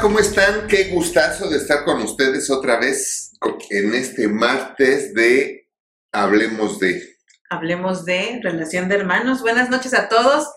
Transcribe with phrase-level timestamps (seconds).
[0.00, 0.66] ¿cómo están?
[0.66, 3.32] Qué gustazo de estar con ustedes otra vez
[3.68, 5.68] en este martes de
[6.12, 7.16] Hablemos de.
[7.50, 9.42] Hablemos de relación de hermanos.
[9.42, 10.48] Buenas noches a todos.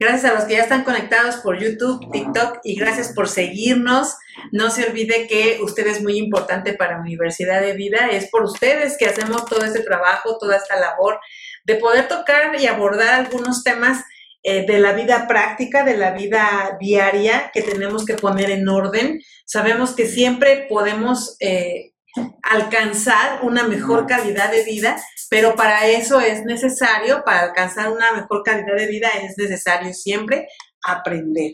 [0.00, 4.16] Gracias a los que ya están conectados por YouTube, TikTok y gracias por seguirnos.
[4.52, 8.08] No se olvide que usted es muy importante para Universidad de Vida.
[8.10, 11.20] Es por ustedes que hacemos todo este trabajo, toda esta labor
[11.64, 14.02] de poder tocar y abordar algunos temas
[14.50, 19.20] eh, de la vida práctica, de la vida diaria que tenemos que poner en orden.
[19.44, 21.92] Sabemos que siempre podemos eh,
[22.42, 24.96] alcanzar una mejor calidad de vida,
[25.28, 30.48] pero para eso es necesario, para alcanzar una mejor calidad de vida es necesario siempre
[30.82, 31.52] aprender,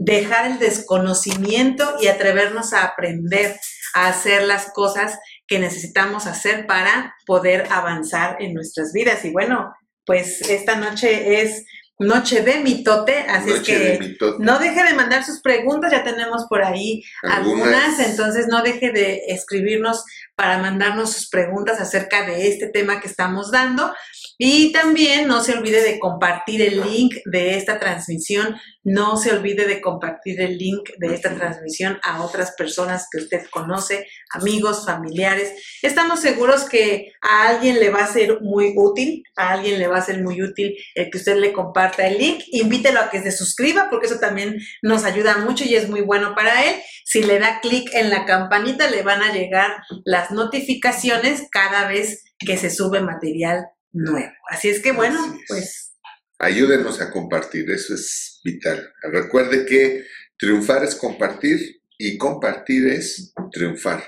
[0.00, 3.60] dejar el desconocimiento y atrevernos a aprender
[3.94, 9.24] a hacer las cosas que necesitamos hacer para poder avanzar en nuestras vidas.
[9.24, 9.72] Y bueno,
[10.04, 11.64] pues esta noche es
[12.00, 16.64] Noche de mitote, así es que no deje de mandar sus preguntas, ya tenemos por
[16.64, 18.00] ahí algunas.
[18.00, 23.52] entonces no deje de escribirnos para mandarnos sus preguntas acerca de este tema que estamos
[23.52, 23.94] dando.
[24.38, 29.66] Y también no se olvide de compartir el link de esta transmisión, no se olvide
[29.66, 35.52] de compartir el link de esta transmisión a otras personas que usted conoce, amigos, familiares.
[35.82, 39.98] Estamos seguros que a alguien le va a ser muy útil, a alguien le va
[39.98, 42.42] a ser muy útil el que usted le comparta el link.
[42.48, 46.34] Invítelo a que se suscriba porque eso también nos ayuda mucho y es muy bueno
[46.34, 46.74] para él.
[47.04, 49.70] Si le da clic en la campanita le van a llegar
[50.04, 53.64] las notificaciones cada vez que se sube material
[53.94, 54.32] nuevo.
[54.50, 55.92] Así es que bueno, pues...
[56.38, 58.92] Ayúdenos a compartir, eso es vital.
[59.02, 60.04] Recuerde que
[60.36, 64.04] triunfar es compartir y compartir es triunfar.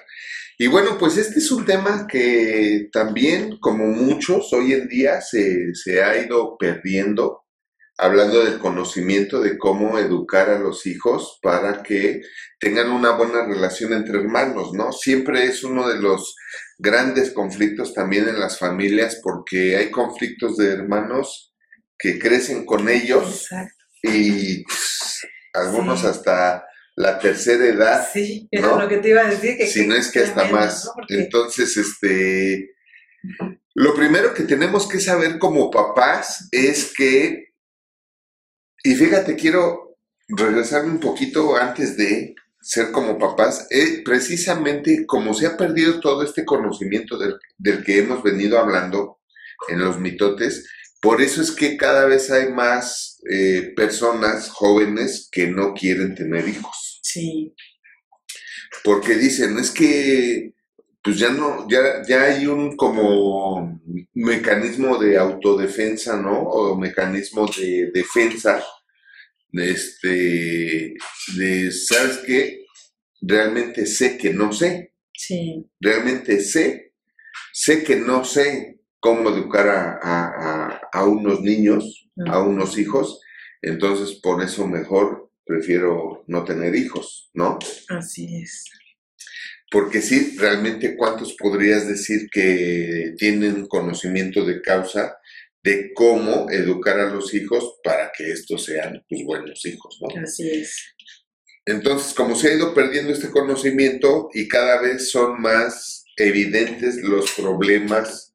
[0.59, 5.75] Y bueno, pues este es un tema que también, como muchos, hoy en día se,
[5.75, 7.45] se ha ido perdiendo,
[7.99, 12.23] hablando del conocimiento de cómo educar a los hijos para que
[12.59, 14.93] tengan una buena relación entre hermanos, ¿no?
[14.93, 16.35] Siempre es uno de los
[16.79, 21.55] grandes conflictos también en las familias porque hay conflictos de hermanos
[21.99, 23.49] que crecen con ellos
[24.03, 26.67] y pues, algunos hasta
[26.97, 28.09] la tercera edad.
[28.13, 29.57] Sí, es lo que te iba a decir.
[29.57, 30.91] Que si no es que hasta más.
[31.09, 32.75] Entonces, este,
[33.75, 37.53] lo primero que tenemos que saber como papás es que,
[38.83, 39.99] y fíjate, quiero
[40.29, 42.35] regresarme un poquito antes de,
[42.67, 48.25] ser como papás, eh, precisamente como se ha perdido todo este conocimiento del, que hemos
[48.25, 49.21] venido hablando
[49.69, 50.69] en los mitotes,
[51.01, 56.49] por eso es que cada vez hay más eh, personas jóvenes que no quieren tener
[56.49, 56.99] hijos.
[57.05, 57.55] Sí.
[58.83, 60.53] Porque dicen, es que
[61.05, 63.81] pues ya no, ya, ya hay un como
[64.13, 66.41] mecanismo de autodefensa, ¿no?
[66.41, 68.61] O mecanismo de defensa
[69.53, 70.95] este,
[71.37, 72.65] de, ¿sabes qué?
[73.21, 74.93] Realmente sé que no sé.
[75.13, 75.67] Sí.
[75.81, 76.93] Realmente sé,
[77.53, 83.21] sé que no sé cómo educar a, unos niños, a unos hijos,
[83.63, 87.59] entonces por eso mejor prefiero no tener hijos, ¿no?
[87.89, 88.65] Así es.
[89.71, 95.17] Porque sí, realmente cuántos podrías decir que tienen conocimiento de causa
[95.67, 100.23] de cómo educar a los hijos para que estos sean pues, buenos hijos, ¿no?
[100.23, 100.95] Así es.
[101.65, 107.33] Entonces, como se ha ido perdiendo este conocimiento y cada vez son más evidentes los
[107.33, 108.33] problemas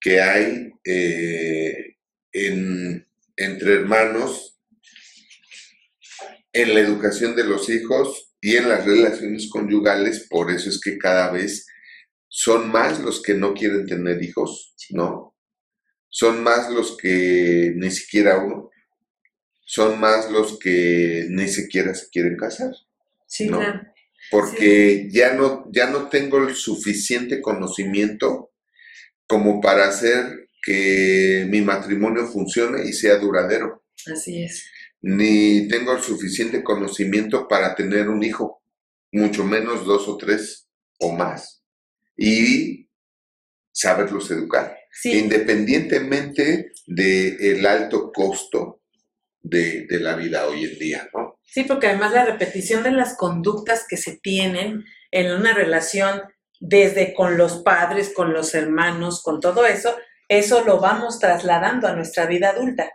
[0.00, 1.96] que hay eh,
[2.32, 4.58] entre hermanos
[6.54, 10.96] en la educación de los hijos y en las relaciones conyugales, por eso es que
[10.96, 11.66] cada vez
[12.28, 15.29] son más los que no quieren tener hijos, ¿no?
[16.10, 18.70] Son más los que ni siquiera uno,
[19.64, 22.72] son más los que ni siquiera se quieren casar.
[23.26, 23.80] Sí, claro.
[24.30, 28.52] Porque ya, no, ya no tengo el suficiente conocimiento
[29.26, 33.84] como para hacer que mi matrimonio funcione y sea duradero.
[34.12, 34.68] Así es.
[35.00, 38.62] Ni tengo el suficiente conocimiento para tener un hijo,
[39.12, 40.68] mucho menos dos o tres
[40.98, 41.62] o más.
[42.16, 42.88] Y
[43.72, 48.80] saberlos educar independientemente del alto costo
[49.42, 51.38] de, la vida hoy en día, ¿no?
[51.42, 56.22] Sí, porque además la repetición de las conductas que se tienen en una relación
[56.60, 59.96] desde con los padres, con los hermanos, con todo eso,
[60.28, 62.90] eso lo vamos trasladando a nuestra vida adulta.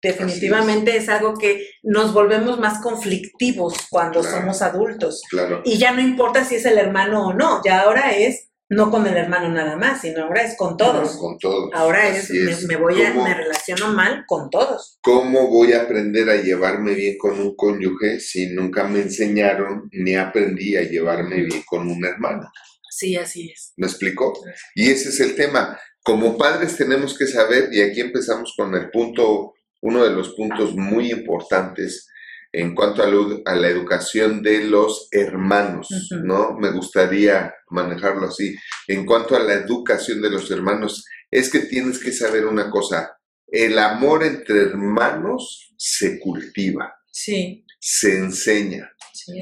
[0.00, 1.08] Definitivamente es.
[1.08, 5.22] algo que nos volvemos más conflictivos cuando somos adultos.
[5.30, 5.62] Claro.
[5.64, 9.06] Y ya no importa si es el hermano o no, ya ahora es no con
[9.06, 11.16] el hermano nada más, sino ahora es con todos.
[11.16, 11.70] con todos.
[11.74, 12.30] Ahora es,
[12.66, 14.98] me, voy a, me relaciono mal con todos.
[15.02, 20.14] ¿Cómo voy a aprender a llevarme bien con un cónyuge si nunca me enseñaron ni
[20.14, 22.50] aprendí a llevarme bien con un hermano?
[22.88, 23.74] Sí, así es.
[23.76, 24.32] ¿Me explico?
[24.74, 25.78] Y ese es el tema.
[26.02, 29.52] Como padres tenemos que saber, y aquí empezamos con el punto,
[29.82, 32.08] uno de los puntos muy importantes,
[32.52, 35.88] en cuanto a, la educación de los hermanos,
[36.22, 36.58] ¿no?
[36.58, 38.54] Me gustaría manejarlo así.
[38.86, 43.16] En cuanto a la educación de los hermanos, es que tienes que saber una cosa,
[43.46, 47.64] el amor entre hermanos se cultiva, sí.
[47.80, 48.92] se enseña,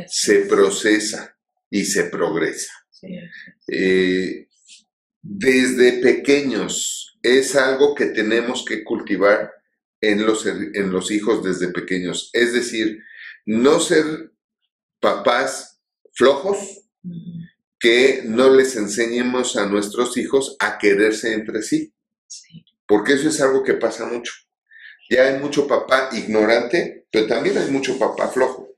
[0.06, 1.36] se procesa
[1.68, 2.72] y se progresa.
[3.66, 4.46] Eh,
[5.20, 9.50] desde pequeños es algo que tenemos que cultivar
[10.00, 12.30] en los, en los hijos desde pequeños.
[12.32, 13.02] Es decir,
[13.46, 14.32] no ser
[15.00, 15.80] papás
[16.12, 16.58] flojos,
[17.78, 21.94] que no les enseñemos a nuestros hijos a quererse entre sí.
[22.86, 24.32] Porque eso es algo que pasa mucho.
[25.08, 28.68] Ya hay mucho papá ignorante, pero también hay mucho papá flojo.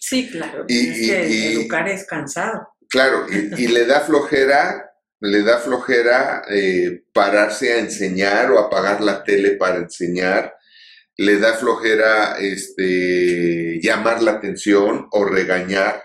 [0.00, 0.64] Sí, claro.
[0.66, 2.68] Y, educar es cansado.
[2.88, 4.89] Claro, y, le da flojera
[5.20, 10.54] le da flojera eh, pararse a enseñar o apagar la tele para enseñar,
[11.16, 16.02] le da flojera este, llamar la atención o regañar,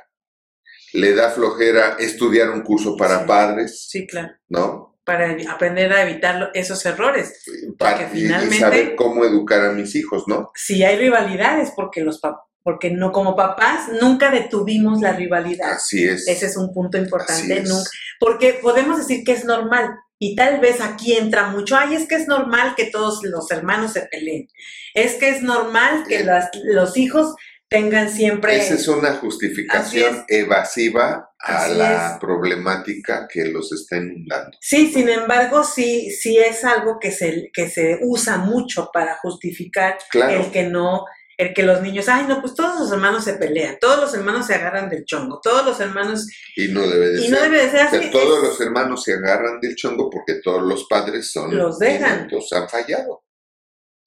[0.93, 3.87] le da flojera estudiar un curso para padres.
[3.89, 4.33] Sí, claro.
[4.49, 4.99] ¿No?
[5.05, 7.43] Para aprender a evitar esos errores.
[7.77, 10.51] Para finalmente, y saber cómo educar a mis hijos, ¿no?
[10.55, 15.73] Sí, hay rivalidades porque los papás porque no como papás nunca detuvimos la rivalidad.
[15.73, 16.27] Así es.
[16.27, 17.89] Ese es un punto importante, nunca,
[18.19, 22.15] porque podemos decir que es normal y tal vez aquí entra mucho, ay, es que
[22.15, 24.47] es normal que todos los hermanos se peleen,
[24.95, 26.25] es que es normal que
[26.63, 27.35] los hijos
[27.67, 28.57] tengan siempre...
[28.57, 34.57] Esa es una justificación evasiva a la problemática que los está inundando.
[34.59, 39.99] Sí, sin embargo, sí, sí es algo que se, que se usa mucho para justificar
[40.13, 41.05] el que no
[41.37, 44.47] el que los niños, ay, no, pues todos los hermanos se pelean, todos los hermanos
[44.47, 46.27] se agarran del chongo, todos los hermanos...
[46.55, 47.31] Y no debe de y ser.
[47.31, 48.11] No debe de ser así.
[48.11, 51.55] todos los hermanos se agarran del chongo porque todos los padres son...
[51.55, 52.29] Los dejan.
[52.29, 53.23] han fallado.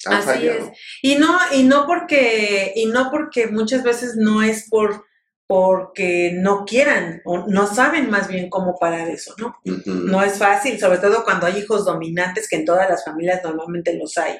[0.06, 0.58] Han así fallado.
[0.58, 0.78] es.
[1.02, 5.06] Y no, y no porque, y no porque muchas veces no es por
[5.50, 9.56] porque no quieran o no saben más bien cómo parar eso, ¿no?
[9.86, 13.96] No es fácil, sobre todo cuando hay hijos dominantes, que en todas las familias normalmente
[13.96, 14.38] los hay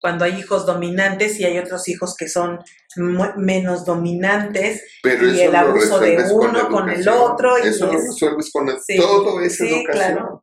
[0.00, 2.58] cuando hay hijos dominantes y hay otros hijos que son
[3.36, 7.56] menos dominantes y el abuso de uno con, el otro.
[7.58, 8.66] Eso lo resuelves con
[8.96, 10.40] todo es educación.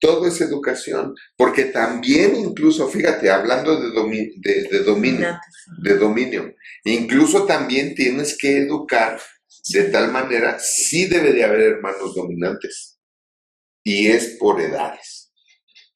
[0.00, 1.14] Todo es educación.
[1.36, 3.90] Porque también incluso, fíjate, hablando de,
[4.36, 5.38] de, dominio,
[5.82, 6.54] de dominio,
[6.84, 9.20] incluso también tienes que educar
[9.68, 12.98] de tal manera, sí debe de haber hermanos dominantes.
[13.82, 15.32] Y es por edades.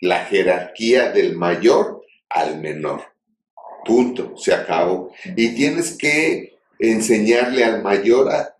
[0.01, 1.98] La jerarquía del mayor
[2.31, 3.03] al menor.
[3.85, 5.13] Punto, se acabó.
[5.37, 8.55] Y tienes que enseñarle al mayor a,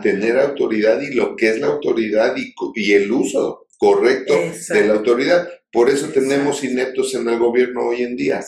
[0.00, 4.34] tener autoridad y lo que es la autoridad y, y el uso correcto
[4.68, 5.48] de la autoridad.
[5.72, 8.44] Por eso tenemos ineptos en el gobierno hoy en día.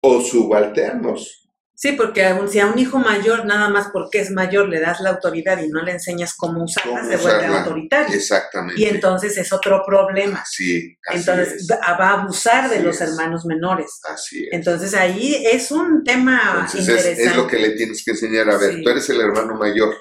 [0.00, 1.43] O subalternos.
[1.76, 5.10] Sí, porque si a un hijo mayor, nada más porque es mayor, le das la
[5.10, 8.14] autoridad y no le enseñas cómo usarla, se vuelve autoritario.
[8.14, 8.80] Exactamente.
[8.80, 10.44] Y entonces es otro problema.
[10.48, 14.00] Sí, entonces va a abusar de los hermanos menores.
[14.04, 14.52] Así es.
[14.52, 17.24] Entonces ahí es un tema interesante.
[17.24, 18.48] Es, lo que le tienes que enseñar.
[18.50, 19.94] A ver, tú eres el hermano mayor,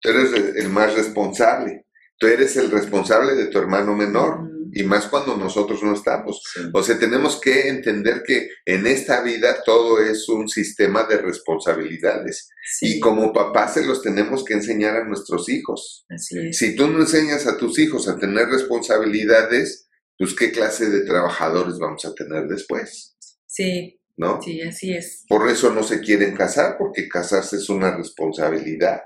[0.00, 1.84] tú eres el más responsable,
[2.16, 6.42] tú eres el responsable de tu hermano menor y más cuando nosotros no estamos.
[6.72, 12.48] O sea, tenemos que entender que en esta vida todo es un sistema de responsabilidades
[12.80, 16.06] y como papás se los tenemos que enseñar a nuestros hijos.
[16.52, 21.78] Si tú no enseñas a tus hijos a tener responsabilidades, pues qué clase de trabajadores
[21.78, 23.16] vamos a tener después.
[23.46, 24.00] Sí.
[24.18, 24.40] ¿No?
[24.40, 25.24] Sí, así es.
[25.28, 29.00] Por eso no se quieren casar, porque casarse es una responsabilidad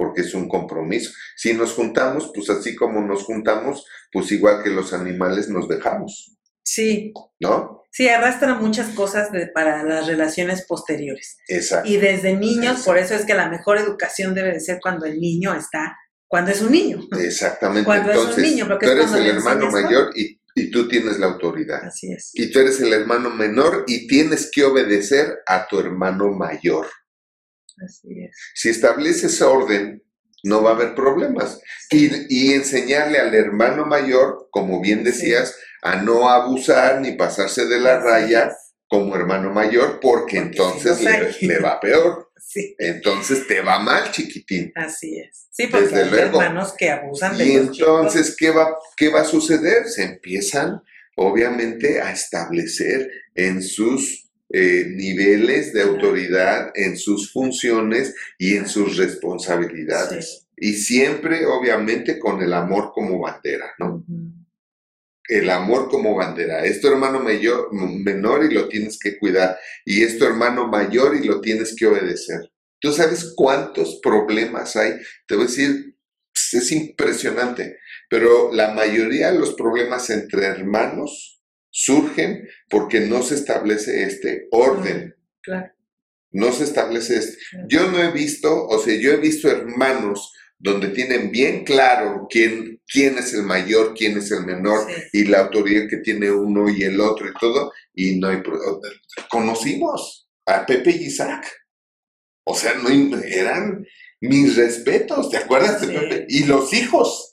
[0.00, 1.12] porque es un compromiso.
[1.36, 6.38] Si nos juntamos, pues así como nos juntamos, pues igual que los animales nos dejamos.
[6.64, 7.12] Sí.
[7.38, 7.82] ¿No?
[7.92, 11.36] Sí, arrastra muchas cosas para las relaciones posteriores.
[11.48, 11.86] Exacto.
[11.86, 15.20] Y desde niños, por eso es que la mejor educación debe de ser cuando el
[15.20, 15.94] niño está,
[16.26, 17.06] cuando es un niño.
[17.20, 17.84] Exactamente.
[17.84, 21.26] Cuando es un niño, porque tú eres el hermano mayor y, y tú tienes la
[21.26, 21.84] autoridad.
[21.84, 22.30] Así es.
[22.32, 26.86] Y tú eres el hermano menor y tienes que obedecer a tu hermano mayor.
[28.54, 30.02] Si estableces orden,
[30.42, 31.60] no va a haber problemas.
[31.90, 38.00] Y, enseñarle al hermano mayor, como bien decías, a no abusar ni pasarse de la
[38.00, 38.52] raya
[38.88, 41.00] como hermano mayor, porque, entonces
[41.40, 42.30] le, va peor.
[42.36, 44.72] Sí, Entonces te va mal, chiquitín.
[44.74, 45.46] así es.
[45.50, 46.42] Sí, porque Desde hay luego.
[46.42, 47.88] hermanos que abusan de Y los chicos.
[47.88, 49.86] entonces, ¿qué va, ¿qué va a suceder?
[49.86, 50.82] Se empiezan,
[51.14, 58.96] obviamente, a establecer en sus eh, niveles de autoridad, en sus funciones y en sus
[58.96, 60.40] responsabilidades.
[60.40, 60.46] Sí.
[60.56, 64.04] Y siempre, obviamente, con el amor como bandera, ¿no?
[65.28, 66.64] El amor como bandera.
[66.64, 69.56] Es tu hermano mayor, menor y lo tienes que cuidar.
[69.84, 72.50] Y es tu hermano mayor y lo tienes que obedecer.
[72.80, 74.94] ¿Tú sabes cuántos problemas hay?
[75.26, 75.96] Te voy a decir,
[76.52, 77.78] es impresionante.
[78.08, 81.39] Pero la mayoría de los problemas entre hermanos
[81.70, 85.14] surgen porque no se establece este orden.
[85.42, 85.72] Claro.
[86.32, 87.38] No se establece este.
[87.50, 87.66] claro.
[87.68, 92.80] Yo no he visto, o sea, yo he visto hermanos donde tienen bien claro quién,
[92.86, 95.20] quién es el mayor, quién es el menor Sí.
[95.20, 98.42] y la autoridad que tiene uno y el otro y todo, y no hay...
[99.30, 101.46] Conocimos a Pepe y Isaac.
[102.44, 102.88] O sea, no
[103.22, 103.86] eran
[104.20, 105.98] mis respetos, ¿te acuerdas de.
[105.98, 106.26] Pepe?
[106.28, 107.29] Y los hijos.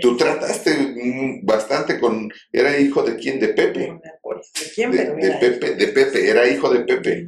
[0.00, 2.30] Tú trataste bastante con...
[2.52, 3.38] ¿Era hijo de quién?
[3.40, 3.88] De Pepe.
[3.88, 7.26] No me acuerdo de quién, De, pero de Pepe, de Pepe, era hijo de Pepe.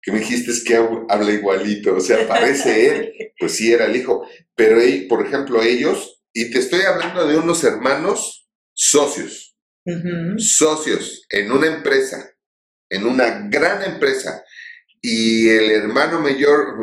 [0.00, 3.86] Que me dijiste es que hab- habla igualito, o sea, parece él pues sí era
[3.86, 4.26] el hijo.
[4.54, 9.56] Pero, por ejemplo, ellos, y te estoy hablando de unos hermanos socios,
[10.38, 12.30] socios en una empresa,
[12.88, 14.44] en una gran empresa,
[15.00, 16.78] y el hermano mayor,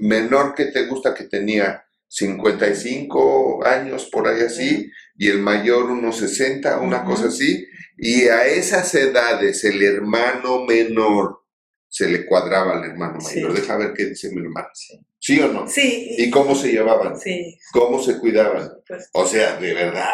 [0.00, 1.84] menor que te gusta que tenía
[2.14, 7.66] 55 años, por ahí así, y el mayor unos 60, una cosa así,
[7.96, 11.40] y a esas edades el hermano menor
[11.88, 13.36] se le cuadraba al hermano Sí.
[13.36, 13.54] mayor.
[13.54, 14.66] Deja ver qué dice mi hermano.
[14.74, 14.98] Sí.
[15.20, 15.66] ¿Sí o no?
[15.68, 16.16] Sí.
[16.18, 17.18] ¿Y cómo se llevaban?
[17.18, 18.68] Sí, ¿Cómo se cuidaban?
[18.86, 19.08] pues.
[19.14, 20.10] O sea, de verdad.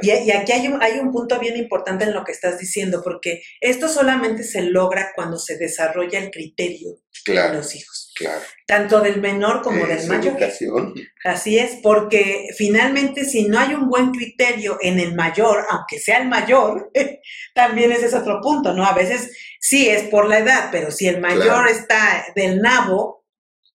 [0.00, 3.02] Y, y aquí hay un, hay un punto bien importante en lo que estás diciendo,
[3.04, 8.40] porque esto solamente se logra cuando se desarrolla el criterio de los hijos, claro.
[8.66, 10.32] tanto del menor como del mayor.
[10.32, 10.94] educación.
[11.24, 16.18] Así es, porque finalmente si no hay un buen criterio en el mayor, aunque sea
[16.18, 16.90] el mayor,
[17.54, 18.84] también ese es otro punto, ¿no?
[18.84, 19.30] A veces
[19.60, 21.68] sí es por la edad, pero si el mayor Claro.
[21.68, 23.24] está del nabo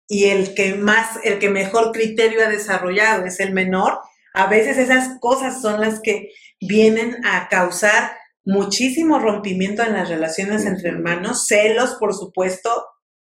[0.08, 4.00] y el que más, el que mejor criterio ha desarrollado es el menor,
[4.34, 6.30] a veces esas cosas son las que
[6.62, 8.16] vienen a causar
[8.46, 12.86] muchísimo rompimiento en las relaciones entre hermanos, celos, por supuesto,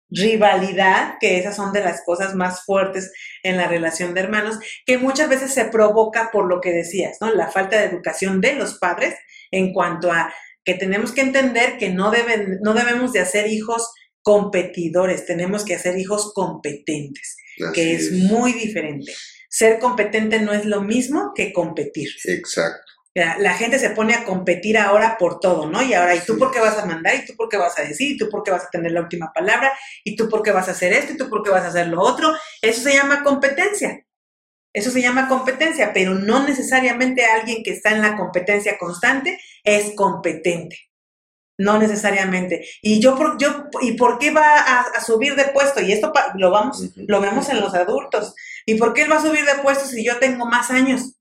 [0.09, 3.11] rivalidad, que esas son de las cosas más fuertes
[3.43, 7.33] en la relación de hermanos, que muchas veces se provoca por lo que decías, ¿no?
[7.33, 9.15] La falta de educación de los padres
[9.51, 10.33] en cuanto a
[10.63, 15.75] que tenemos que entender que no, deben, no debemos de hacer hijos competidores, tenemos que
[15.75, 17.35] hacer hijos competentes,
[17.73, 19.13] que Así es muy diferente.
[19.49, 22.09] Ser competente no es lo mismo que competir.
[22.25, 22.84] Exacto.
[23.15, 25.81] La, gente se pone a competir ahora por todo, ¿no?
[25.81, 27.15] Y ahora, ¿y tú por qué vas a mandar?
[27.15, 28.11] ¿Y tú por qué vas a decir?
[28.11, 29.71] ¿Y tú por qué vas a tener la última palabra?
[30.03, 31.13] ¿Y tú por qué vas a hacer esto?
[31.13, 32.33] ¿Y tú por qué vas a hacer lo otro?
[32.61, 34.05] Eso se llama competencia.
[34.73, 39.93] Eso se llama competencia, pero no necesariamente alguien que está en la competencia constante es
[39.95, 40.77] competente.
[41.57, 42.65] No necesariamente.
[42.81, 45.81] Y yo, por, yo ¿y por qué va a, a subir de puesto?
[45.81, 48.35] Y esto pa- lo vamos, lo vemos en los adultos.
[48.65, 51.15] ¿Y por qué él va a subir de puesto si yo tengo más años?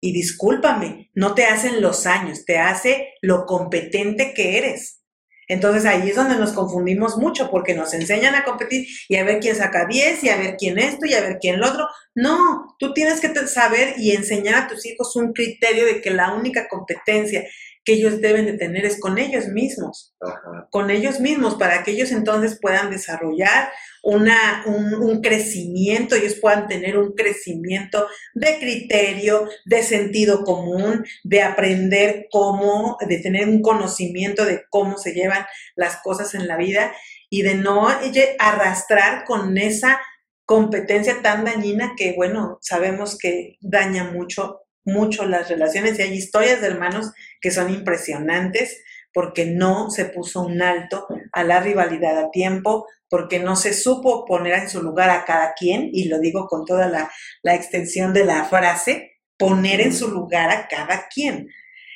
[0.00, 5.00] Y discúlpame, no te hacen los años, te hace lo competente que eres.
[5.48, 9.38] Entonces ahí es donde nos confundimos mucho porque nos enseñan a competir y a ver
[9.38, 11.86] quién saca 10 y a ver quién esto y a ver quién lo otro.
[12.14, 16.34] No, tú tienes que saber y enseñar a tus hijos un criterio de que la
[16.34, 17.44] única competencia
[17.86, 20.68] que ellos deben de tener es con ellos mismos Ajá.
[20.70, 23.70] con ellos mismos para que ellos entonces puedan desarrollar
[24.02, 31.42] una, un, un crecimiento, ellos puedan tener un crecimiento de criterio, de sentido común, de
[31.42, 36.94] aprender cómo, de tener un conocimiento de cómo se llevan las cosas en la vida
[37.30, 37.88] y de no
[38.38, 40.00] arrastrar con esa
[40.44, 46.60] competencia tan dañina que, bueno, sabemos que daña mucho, mucho las relaciones y hay historias
[46.62, 47.12] de hermanos
[47.42, 53.38] que son impresionantes porque no se puso un alto a la rivalidad a tiempo, porque
[53.38, 56.86] no se supo poner en su lugar a cada quien, y lo digo con toda
[56.88, 57.10] la,
[57.42, 61.48] la extensión de la frase, poner en su lugar a cada quien.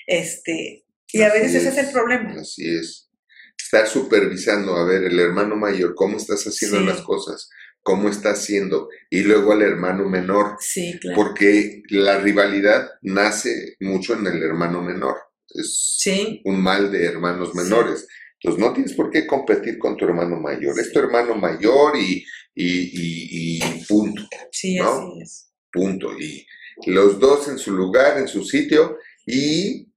[0.06, 1.92] Este, y a Así veces ese es el es.
[1.92, 2.40] problema.
[2.40, 3.10] Así es.
[3.58, 6.86] Estar supervisando, a ver, el hermano mayor, cómo estás haciendo Sí.
[6.86, 7.50] las cosas,
[7.82, 11.16] cómo está haciendo, y luego al hermano menor, Sí, claro.
[11.16, 15.16] porque la rivalidad nace mucho en el hermano menor.
[15.48, 18.06] Es Sí, un mal de hermanos menores.
[18.42, 20.78] Entonces no tienes por qué competir con tu hermano mayor.
[20.78, 24.22] Es tu hermano mayor y, y, y, y punto,
[24.52, 24.88] sí, ¿no?
[24.90, 25.52] así es.
[25.72, 26.18] punto.
[26.18, 26.46] Y
[26.86, 29.92] los dos en su lugar, en su sitio y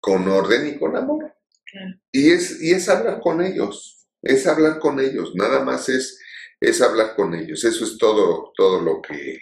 [0.00, 1.32] con orden y con amor.
[1.64, 1.94] Claro.
[2.10, 6.18] Y es, y es hablar con ellos, es hablar con ellos, nada más es
[6.62, 7.64] es hablar con ellos.
[7.64, 9.38] Eso es todo, todo lo que,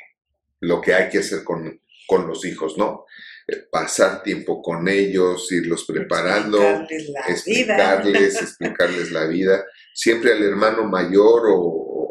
[0.61, 3.05] lo que hay que hacer con, con los hijos, ¿no?
[3.47, 8.41] Eh, pasar tiempo con ellos, irlos preparando, Explicarles la explicarles, vida.
[8.41, 9.65] explicarles la vida.
[9.95, 11.57] Siempre al hermano mayor o,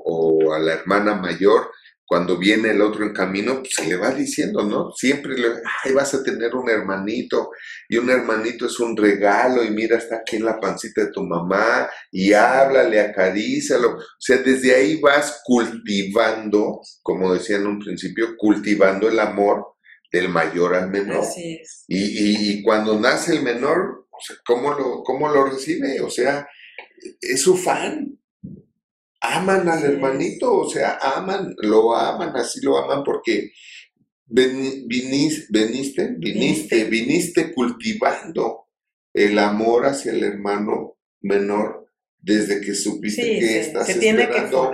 [0.05, 1.71] o a la hermana mayor,
[2.09, 4.91] cuando viene el otro en camino, pues se le va diciendo, ¿no?
[4.93, 5.47] Siempre le,
[5.85, 7.51] ay, vas a tener un hermanito,
[7.87, 11.21] y un hermanito es un regalo, y mira, está aquí en la pancita de tu
[11.21, 13.91] mamá, y háblale, acarícialo.
[13.97, 19.67] O sea, desde ahí vas cultivando, como decía en un principio, cultivando el amor
[20.11, 21.17] del mayor al menor.
[21.21, 21.83] Así es.
[21.87, 26.01] Y, y- y cuando nace el menor, o sea, ¿cómo, lo, ¿cómo lo recibe?
[26.01, 26.47] O sea,
[27.21, 28.18] es su fan.
[29.21, 33.51] Aman al hermanito, o sea, aman, lo aman, así lo aman porque
[34.27, 38.67] veni- vinis- veniste, viniste, viniste cultivando
[39.13, 41.87] el amor hacia el hermano menor
[42.21, 44.71] desde que supiste Sí, que estás tiene esperando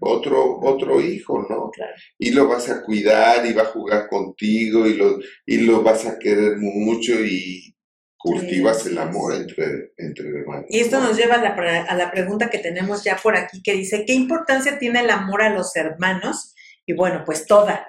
[0.00, 1.70] otro, otro hijo, ¿no?
[1.70, 1.92] Claro.
[2.18, 6.06] y lo vas a cuidar y va a jugar contigo y lo, y lo vas
[6.06, 7.74] a querer mucho y
[8.20, 10.66] cultivas el amor entre, entre hermanos.
[10.68, 11.08] Y esto ¿no?
[11.08, 14.12] nos lleva a la, a la pregunta que tenemos ya por aquí, que dice, ¿qué
[14.12, 16.54] importancia tiene el amor a los hermanos?
[16.84, 17.86] Y bueno, pues toda,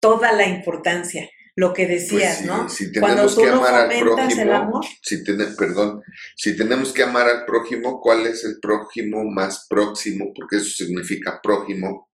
[0.00, 2.68] toda la importancia, lo que Pues decías, sí, ¿no?
[2.68, 6.02] si Cuando tenemos tú que no amar al el amor, si tiene, perdón,
[6.34, 10.32] si tenemos que amar al prójimo, ¿cuál es el prójimo más próximo?
[10.34, 12.10] Porque eso significa prójimo,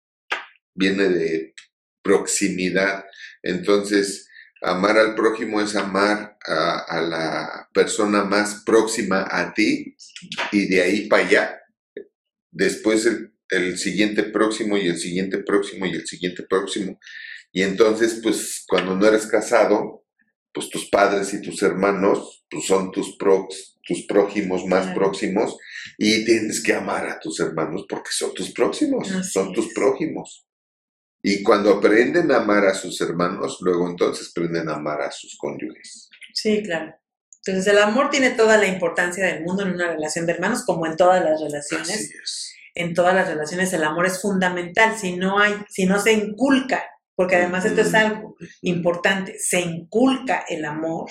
[0.74, 1.54] viene de
[2.02, 3.06] proximidad.
[3.42, 4.27] Entonces,
[4.62, 9.96] amar al prójimo es amar a, a la persona más próxima a ti
[10.52, 11.60] y de ahí para allá.
[12.50, 16.98] Después el, el siguiente próximo y el siguiente próximo y el siguiente próximo.
[17.52, 20.04] Y entonces, pues cuando no eres casado,
[20.52, 25.00] pues tus padres y tus hermanos pues, son tus, prox- tus prójimos más Claro.
[25.00, 25.56] próximos
[25.98, 30.47] y tienes que amar a tus hermanos porque son tus próximos, Así son tus prójimos.
[31.22, 35.36] Y cuando aprenden a amar a sus hermanos, luego entonces aprenden a amar a sus
[35.36, 36.08] cónyuges.
[36.34, 36.94] sí, claro.
[37.46, 40.86] Entonces el amor tiene toda la importancia del mundo en una relación de hermanos, como
[40.86, 41.88] en todas las relaciones.
[41.90, 42.52] Así es.
[42.74, 44.98] en todas las relaciones el amor es fundamental.
[44.98, 50.44] Si no hay, si no se inculca, porque además esto es algo importante, se inculca
[50.48, 51.10] el amor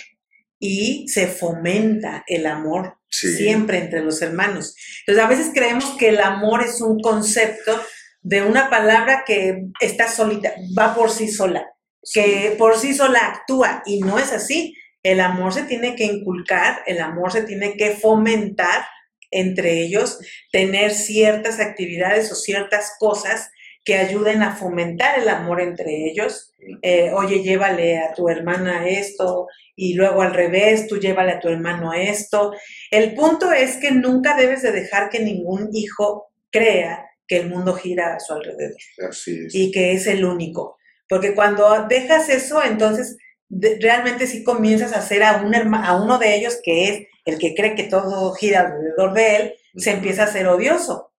[0.60, 3.36] y se fomenta el amor Sí.
[3.36, 4.76] siempre entre los hermanos.
[5.00, 7.82] Entonces a veces creemos que el amor es un concepto
[8.22, 11.66] de una palabra que está solita, va por sí sola,
[12.14, 14.76] que por sí sola actúa y no es así.
[15.04, 18.86] El amor se tiene que inculcar, el amor se tiene que fomentar
[19.32, 20.20] entre ellos,
[20.52, 23.50] tener ciertas actividades o ciertas cosas
[23.88, 26.54] que ayuden a fomentar el amor entre ellos.
[26.82, 31.48] Eh, oye, llévale a tu hermana esto y luego al revés, tú llévale a tu
[31.48, 32.52] hermano esto.
[32.92, 37.74] El punto es que nunca debes de dejar que ningún hijo crea que el mundo
[37.76, 38.78] gira a su alrededor
[39.10, 39.54] Así es.
[39.56, 40.78] y que es el único.
[41.10, 43.18] Porque cuando dejas eso, entonces
[43.50, 47.08] de- realmente sí comienzas a hacer a, un herma- a uno de ellos, que es
[47.26, 51.14] el que cree que todo gira alrededor de él, se empieza a ser odioso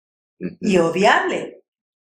[0.60, 1.62] y odiable.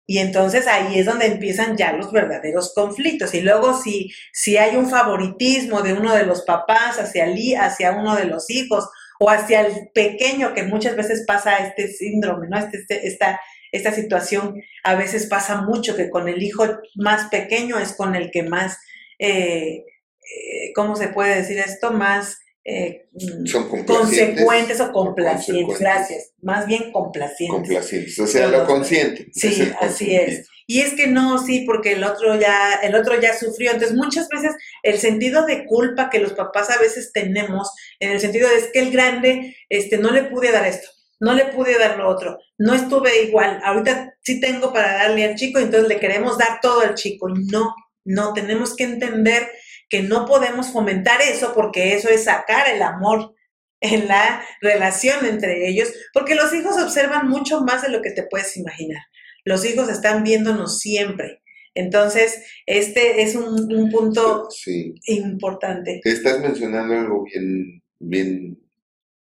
[0.08, 3.34] Y entonces ahí es donde empiezan ya los verdaderos conflictos.
[3.36, 7.92] Y luego si, si hay un favoritismo de uno de los papás hacia, el, hacia
[7.92, 12.58] uno de los hijos o hacia el pequeño, que muchas veces pasa este síndrome, ¿no?
[12.58, 13.40] Este, este- esta,
[13.72, 18.32] esta situación a veces pasa mucho, que con el hijo más pequeño es con el
[18.32, 18.78] que más,
[19.18, 21.92] eh, eh, ¿cómo se puede decir esto?
[21.92, 24.46] Más eh, mm, Son complacientes.
[24.46, 27.50] consecuentes o complacientes, gracias, más bien complacientes.
[27.50, 28.20] Complacientes.
[28.20, 29.28] O sea, lo consciente.
[29.34, 30.48] Sí, es así es.
[30.68, 33.72] Y es que no, sí, porque el otro ya, el otro ya sufrió.
[33.72, 34.52] Entonces, muchas veces
[34.84, 38.68] el sentido de culpa que los papás a veces tenemos, en el sentido de es
[38.72, 40.88] que el grande, este, no le pude dar esto,
[41.20, 43.60] no le pude dar lo otro, no estuve igual.
[43.64, 47.28] Ahorita sí tengo para darle al chico, entonces le queremos dar todo al chico.
[47.30, 47.74] No,
[48.06, 49.50] no, tenemos que entender
[49.90, 53.34] que no podemos fomentar eso porque eso es sacar el amor
[53.82, 58.24] en la relación entre ellos, porque los hijos observan mucho más de lo que te
[58.24, 59.02] puedes imaginar.
[59.46, 61.42] Los hijos están viéndonos siempre.
[61.76, 64.94] Entonces, este es un, un punto Sí.
[65.06, 66.02] importante.
[66.04, 68.60] Estás mencionando algo bien, bien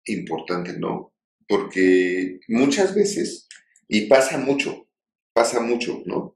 [0.06, 1.13] importante, ¿no?
[1.54, 3.48] Porque muchas veces,
[3.88, 4.88] y pasa mucho,
[5.34, 6.36] pasa mucho, ¿no?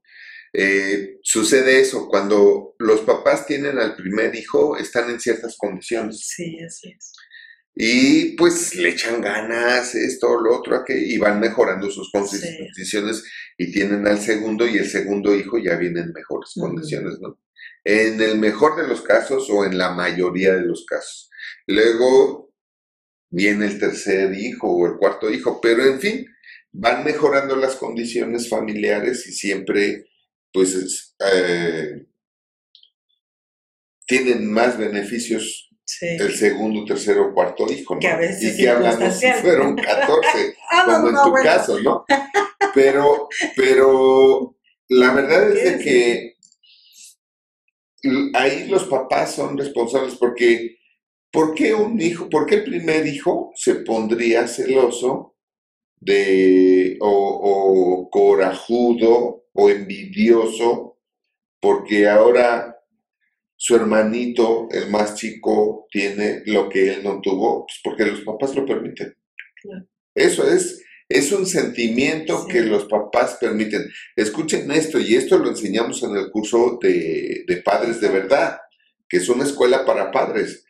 [0.53, 6.58] Eh, sucede eso, cuando los papás tienen al primer hijo, están en ciertas condiciones Sí,
[6.63, 7.13] así es.
[7.75, 12.12] y pues le echan ganas, esto, lo otro, aquello, y van mejorando sus Sí.
[12.12, 13.23] condiciones
[13.58, 17.39] y tienen al segundo y el segundo hijo ya viene en mejores condiciones, ¿no?
[17.84, 21.30] En el mejor de los casos o en la mayoría de los casos.
[21.65, 22.46] Luego
[23.29, 26.25] viene el tercer hijo o el cuarto hijo, pero en fin,
[26.71, 30.05] van mejorando las condiciones familiares y siempre,
[30.51, 32.05] pues, eh,
[34.05, 35.67] tienen más beneficios
[36.01, 37.99] el segundo, tercero, cuarto hijo, ¿no?
[38.01, 41.29] Que a veces y que hablamos si fueron 14, Ah, no, como en no, tu
[41.29, 41.45] bueno.
[41.45, 42.05] caso, ¿no?
[42.73, 44.57] Pero, pero
[44.89, 46.33] la verdad es de que
[48.33, 50.77] ahí los papás son responsables porque
[51.31, 55.35] ¿por qué un hijo, por qué el primer hijo se pondría celoso
[55.99, 60.97] de o, o corajudo o envidioso
[61.59, 62.75] porque ahora
[63.55, 67.65] su hermanito, el más chico, tiene lo que él no tuvo?
[67.65, 69.15] Pues porque los papás lo permiten.
[69.61, 69.85] Claro.
[70.13, 72.51] Eso es, es un sentimiento Sí.
[72.51, 73.81] que los papás permiten.
[74.15, 78.59] Escuchen esto, y esto lo enseñamos en el curso de, de Padres de Verdad,
[79.09, 80.65] que es una escuela para padres.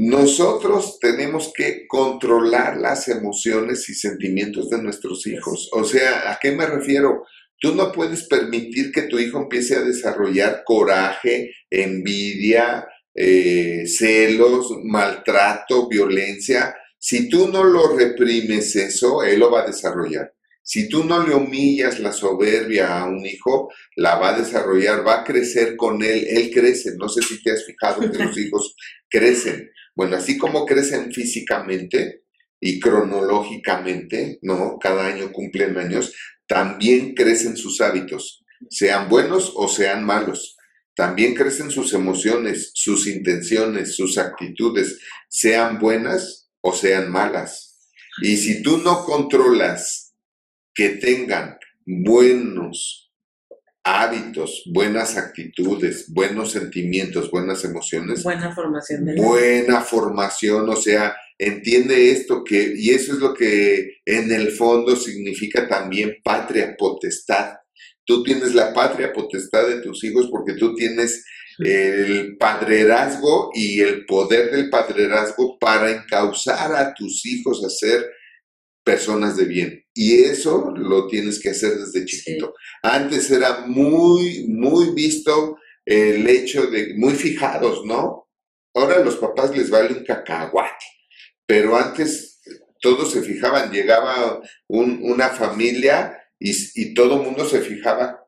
[0.00, 5.68] Nosotros tenemos que controlar las emociones y sentimientos de nuestros hijos.
[5.72, 7.24] O sea, ¿a qué me refiero?
[7.58, 15.88] Tú no puedes permitir que tu hijo empiece a desarrollar coraje, envidia, eh, celos, maltrato,
[15.88, 16.76] violencia.
[16.96, 20.32] Si tú no lo reprimes eso, él lo va a desarrollar.
[20.62, 25.22] Si tú no le humillas la soberbia a un hijo, la va a desarrollar, va
[25.22, 26.94] a crecer con él, él crece.
[26.96, 28.76] No sé si te has fijado que los hijos
[29.08, 29.68] crecen.
[29.98, 32.22] Bueno, así como crecen físicamente
[32.60, 34.78] y cronológicamente, ¿no?
[34.78, 36.14] Cada año cumplen años,
[36.46, 40.56] también crecen sus hábitos, sean buenos o sean malos.
[40.94, 47.90] También crecen sus emociones, sus intenciones, sus actitudes, sean buenas o sean malas.
[48.22, 50.14] Y si tú no controlas
[50.76, 53.07] que tengan buenos
[53.84, 62.10] hábitos, buenas actitudes, buenos sentimientos, buenas emociones, Buena formación de buena formación, o sea, entiende
[62.10, 67.54] esto que, y eso es lo que en el fondo significa también patria potestad.
[68.04, 71.24] Tú tienes la patria potestad de tus hijos porque tú tienes
[71.58, 78.06] el padrerazgo y el poder del padrerazgo para encauzar a tus hijos a ser
[78.90, 79.70] personas de bien.
[79.94, 82.54] Y eso lo tienes que hacer desde chiquito.
[82.82, 88.28] Antes era muy, muy visto el hecho de, muy fijados, ¿no?
[88.74, 90.86] Ahora a los papás les vale un cacahuate,
[91.46, 92.40] pero antes
[92.80, 98.24] todos se fijaban, llegaba un- una familia y, y todo el mundo se fijaba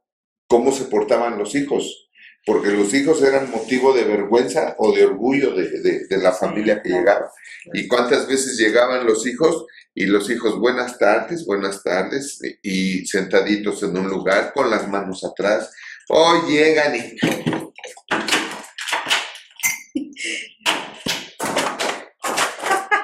[0.48, 2.09] cómo se portaban los hijos,
[2.46, 6.80] porque los hijos eran motivo de vergüenza o de orgullo de, de- de la familia
[6.82, 7.30] que llegaba.
[7.72, 9.66] ¿Y cuántas veces llegaban los hijos?
[9.94, 15.24] Y los hijos, buenas tardes, buenas tardes, y sentaditos en un lugar con las manos
[15.24, 15.70] atrás.
[16.08, 17.16] O llegan y...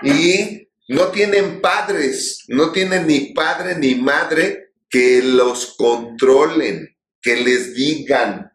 [0.03, 7.75] Y no tienen padres, no tienen ni padre ni madre que los controlen, que les
[7.75, 8.45] digan,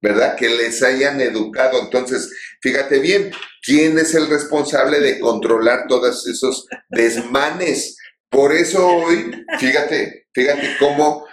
[0.00, 0.36] ¿verdad?
[0.36, 1.80] Que les hayan educado.
[1.80, 2.30] Entonces,
[2.60, 3.30] fíjate bien,
[3.62, 7.96] ¿quién es el responsable de controlar todos esos desmanes?
[8.30, 11.26] Por eso hoy, fíjate, fíjate cómo,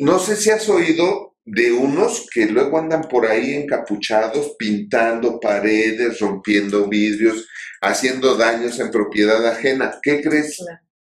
[0.00, 6.20] no sé si has oído de unos que luego andan por ahí encapuchados, pintando paredes,
[6.20, 7.48] rompiendo vidrios,
[7.80, 9.98] haciendo daños en propiedad ajena.
[10.02, 10.62] ¿Qué crees?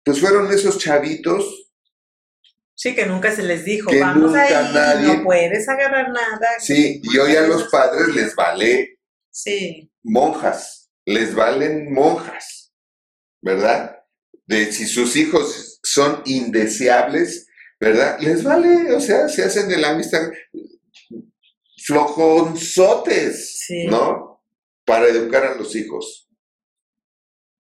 [0.03, 1.68] Pues fueron esos chavitos,
[2.81, 6.47] Sí, que nunca se les dijo, Que vamos nunca ahí, nadie- no puedes agarrar nada.
[6.59, 8.97] sí, y hoy a los padres les vale
[9.31, 12.71] Sí, monjas, les valen monjas,
[13.41, 13.97] ¿verdad?
[14.45, 17.47] De si sus hijos son indeseables,
[17.81, 18.17] ¿verdad?
[18.21, 20.29] Les vale, o sea, se hacen de la amistad
[21.85, 23.87] flojonzotes, Sí.
[23.87, 24.41] ¿no?
[24.85, 26.29] Para educar a los hijos.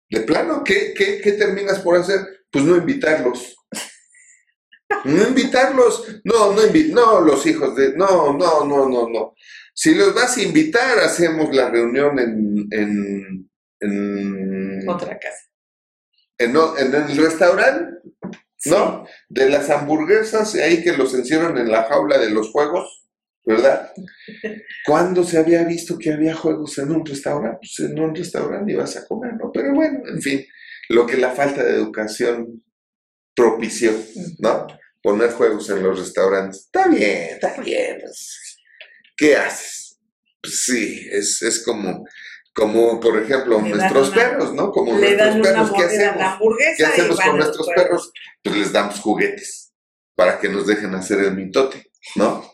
[0.09, 2.21] De plano, ¿qué, qué, qué terminas por hacer?
[2.51, 3.57] Pues no invitarlos.
[5.05, 6.21] No invitarlos.
[6.25, 7.95] No, no invi- No, los hijos de.
[7.97, 9.35] No, no, no, no, no.
[9.75, 12.67] Si los vas a invitar, hacemos la reunión en.
[12.71, 13.51] en,
[13.81, 15.49] en, otra casa.
[16.39, 16.55] en
[16.95, 17.99] el restaurante,
[18.67, 19.07] ¿no?
[19.29, 23.07] De las hamburguesas, ahí que los encierran en la jaula de los juegos,
[23.45, 23.93] ¿verdad?
[24.87, 27.59] ¿Cuándo se había visto que había juegos en un restaurante?
[27.61, 29.51] Pues en un restaurante ibas a comer, ¿no?
[29.53, 30.45] Pero bueno, en fin,
[30.89, 32.63] lo que la falta de educación
[33.35, 33.93] propició,
[34.39, 34.67] ¿no?
[35.03, 36.61] Poner juegos en los restaurantes.
[36.67, 37.99] Está bien, está bien.
[38.01, 38.59] pues,
[39.17, 39.99] ¿Qué haces?
[40.41, 42.05] Pues sí, es, es como,
[42.55, 44.71] como, por ejemplo, Le nuestros una- perros, ¿no?
[44.73, 46.39] Como nuestros perros, ¿qué hacemos?
[46.77, 48.13] ¿Qué hacemos con nuestros perros?
[48.43, 49.73] Pues les damos juguetes
[50.15, 52.45] para que nos dejen hacer el mitote, ¿no?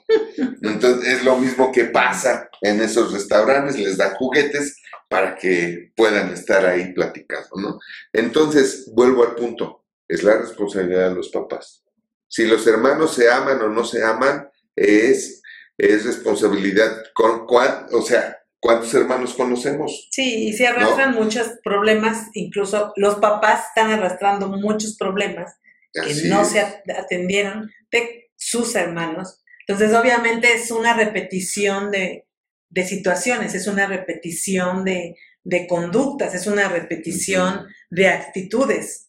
[0.63, 4.77] Entonces es lo mismo que pasa en esos restaurantes, les dan juguetes
[5.09, 7.79] para que puedan estar ahí platicando, ¿no?
[8.13, 9.85] Entonces, vuelvo al punto.
[10.07, 11.83] es la responsabilidad de los papás.
[12.29, 15.43] Si los hermanos se aman o no se aman, es,
[15.77, 17.05] es responsabilidad.
[17.15, 20.09] Con cuál, o sea, ¿cuántos hermanos conocemos?
[20.11, 25.55] Sí, y se arrastran muchos problemas, incluso los papás están arrastrando muchos problemas
[25.93, 29.43] que no se atendieron de sus hermanos.
[29.67, 32.27] Entonces, obviamente es una repetición de,
[32.71, 39.08] de situaciones, es una repetición de, de, conductas, es una repetición de actitudes.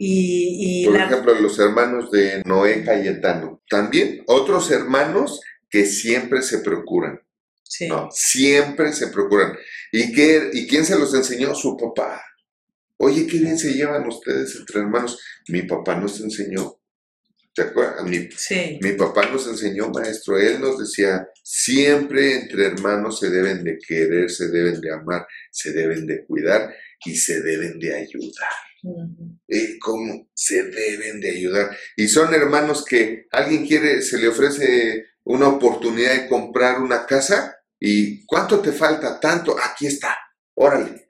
[0.00, 7.20] Y, Por ejemplo, los hermanos de Noé Cayetano, también otros hermanos que siempre se procuran.
[7.64, 7.88] Sí.
[8.12, 9.56] Siempre se procuran.
[9.90, 11.52] ¿Y, qué, ¿Y quién se los enseñó?
[11.54, 12.22] Su papá.
[12.96, 15.20] Oye, qué bien se llevan ustedes entre hermanos.
[15.48, 16.80] Mi papá nos enseñó.
[17.52, 18.04] ¿Te acuerdas?
[18.04, 18.78] Mi, sí.
[18.80, 20.38] mi papá nos enseñó, maestro.
[20.38, 25.72] Él nos decía, siempre entre hermanos se deben de querer, se deben de amar, se
[25.72, 26.72] deben de cuidar
[27.04, 28.67] y se deben de ayudar.
[29.46, 31.76] ¿Y cómo se deben de ayudar?
[31.96, 37.56] Y son hermanos que alguien quiere, se le ofrece una oportunidad de comprar una casa
[37.80, 39.20] y ¿cuánto te falta?
[39.20, 40.16] Tanto, aquí está,
[40.54, 41.06] órale,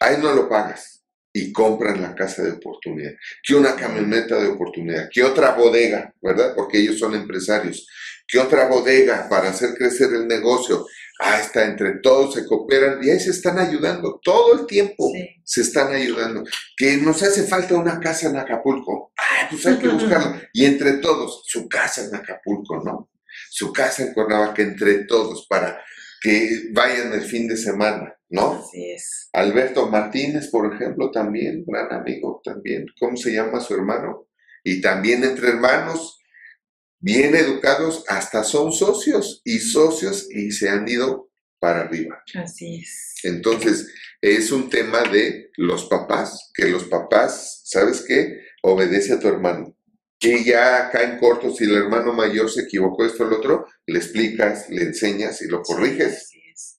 [0.00, 5.08] ahí no lo pagas y compran la casa de oportunidad, que una camioneta de oportunidad,
[5.12, 6.54] que otra bodega, ¿verdad?
[6.54, 7.86] Porque ellos son empresarios,
[8.26, 10.86] que otra bodega para hacer crecer el negocio,
[11.18, 15.12] ah, está entre todos, se cooperan y ahí se están ayudando, todo el tiempo
[15.44, 16.44] se están ayudando.
[16.76, 20.42] Que nos hace falta una casa en Acapulco, ah, pues hay que buscarla.
[20.52, 23.10] Y entre todos, su casa en Acapulco, ¿no?
[23.50, 25.80] Su casa en Cuernavaca, entre todos, para
[26.20, 28.54] que vayan el fin de semana, ¿no?
[28.54, 29.28] Así es.
[29.32, 32.86] Alberto Martínez, por ejemplo, también, gran amigo también.
[32.98, 34.26] ¿Cómo se llama su hermano?
[34.64, 36.17] Y también entre hermanos,
[37.00, 42.22] bien educados, hasta son socios y socios y se han ido para arriba.
[42.34, 43.14] Así es.
[43.24, 43.88] Entonces,
[44.20, 48.40] es un tema de los papás, que los papás, ¿sabes qué?
[48.62, 49.76] Obedece a tu hermano.
[50.18, 53.66] Que ya acá en corto, si el hermano mayor se equivocó esto o lo otro,
[53.86, 56.30] le explicas, le enseñas y lo corriges.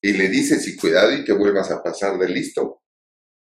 [0.02, 2.82] y le dices, y cuidado y te vuelvas a pasar de listo.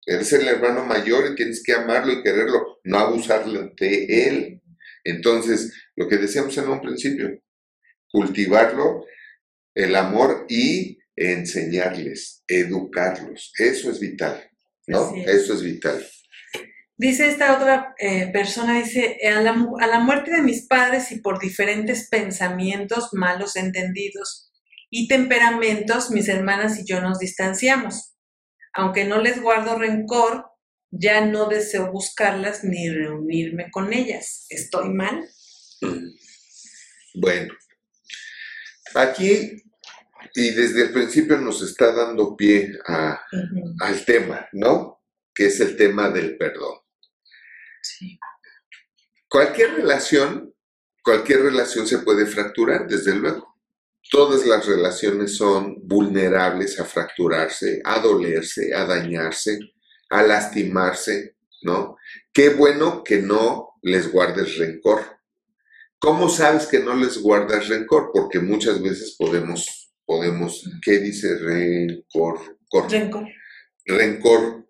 [0.06, 4.62] Eres el hermano mayor y tienes que amarlo y quererlo, no abusarle de él.
[5.04, 7.40] Entonces, lo que decíamos en un principio,
[8.12, 9.06] cultivarlo,
[9.76, 13.54] el amor y enseñarles, educarlos.
[13.58, 14.50] Eso es vital,
[14.88, 15.14] ¿no?
[15.16, 16.06] Eso es vital.
[16.98, 21.22] Dice esta otra eh, persona, dice, a la, a la muerte de mis padres y
[21.22, 24.52] por diferentes pensamientos malos entendidos
[24.90, 28.16] y temperamentos, mis hermanas y yo nos distanciamos.
[28.74, 30.49] Aunque no les guardo rencor,
[30.92, 34.46] ya no deseo buscarlas ni reunirme con ellas.
[34.50, 35.30] ¿Estoy mal?
[37.16, 37.54] Bueno,
[38.96, 39.64] aquí
[40.36, 45.02] y desde el principio nos está dando pie al tema, ¿no?
[45.34, 46.80] Que es el tema del perdón.
[47.82, 48.20] Sí.
[49.28, 50.54] Cualquier relación,
[51.04, 53.58] cualquier relación se puede fracturar, desde luego.
[54.12, 59.60] Todas las relaciones son vulnerables a fracturarse, a dolerse, a dañarse,
[60.10, 61.98] a lastimarse, ¿no?
[62.34, 65.02] Qué bueno que no les guardes rencor.
[66.00, 68.12] ¿Cómo sabes que no les guardas rencor?
[68.14, 72.58] Porque muchas veces podemos, podemos, ¿qué dice rencor?
[72.90, 73.28] Rencor.
[73.86, 74.68] Rencor.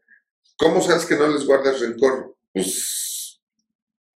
[0.57, 2.35] ¿Cómo sabes que no les guardas rencor?
[2.51, 3.41] Pues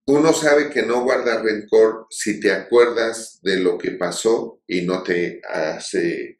[0.05, 5.01] uno sabe que no guarda rencor si te acuerdas de lo que pasó y no
[5.03, 6.39] te hace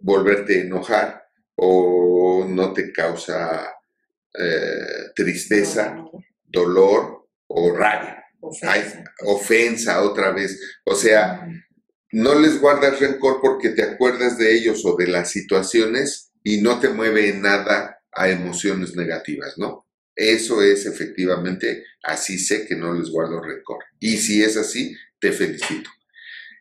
[0.00, 3.74] volverte a enojar o no te causa
[4.38, 5.96] eh, tristeza,
[6.44, 8.18] dolor o rabia.
[8.44, 9.04] Ofensa.
[9.24, 10.58] ofensa otra vez.
[10.84, 11.46] O sea,
[12.10, 16.80] no les guardas rencor porque te acuerdas de ellos o de las situaciones y no
[16.80, 19.86] te mueve nada a emociones negativas, ¿no?
[20.14, 23.84] Eso es efectivamente, así sé que no les guardo rencor.
[23.98, 25.88] Y si es así, te felicito.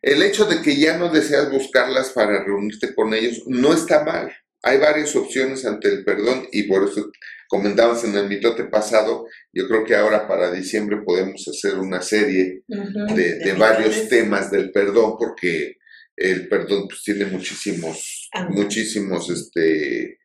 [0.01, 4.31] El hecho de que ya no deseas buscarlas para reunirte con ellos no está mal.
[4.63, 7.11] Hay varias opciones ante el perdón y por eso
[7.51, 12.63] comentábamos en el mitote pasado, yo creo que ahora para diciembre podemos hacer una serie
[12.65, 15.75] de, varios temas del perdón porque
[16.15, 20.17] el perdón pues, tiene muchísimos, muchísimos este,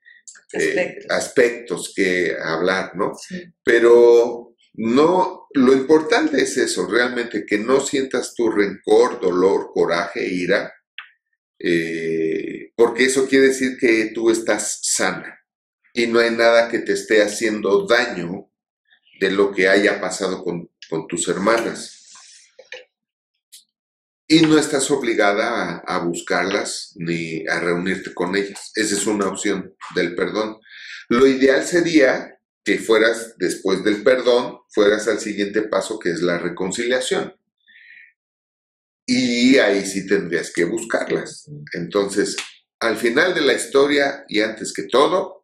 [0.52, 1.92] eh, aspectos.
[1.96, 3.10] que hablar, ¿no?
[3.64, 10.72] Pero no, lo importante es eso, realmente, que no sientas tu rencor, dolor, coraje, ira,
[11.58, 15.36] eh, porque eso quiere decir que tú estás sana
[15.96, 18.50] y no hay nada que te esté haciendo daño
[19.18, 20.70] de lo que haya pasado con,
[21.08, 22.12] tus hermanas.
[24.28, 28.72] Y no estás obligada a, buscarlas ni a reunirte con ellas.
[28.74, 30.58] Esa es una opción del perdón.
[31.08, 36.36] Lo ideal sería que fueras, después del perdón, fueras al siguiente paso que es la
[36.36, 37.34] reconciliación.
[39.06, 41.48] Y ahí sí tendrías que buscarlas.
[41.72, 42.36] Entonces,
[42.80, 45.40] al final de la historia y antes que todo,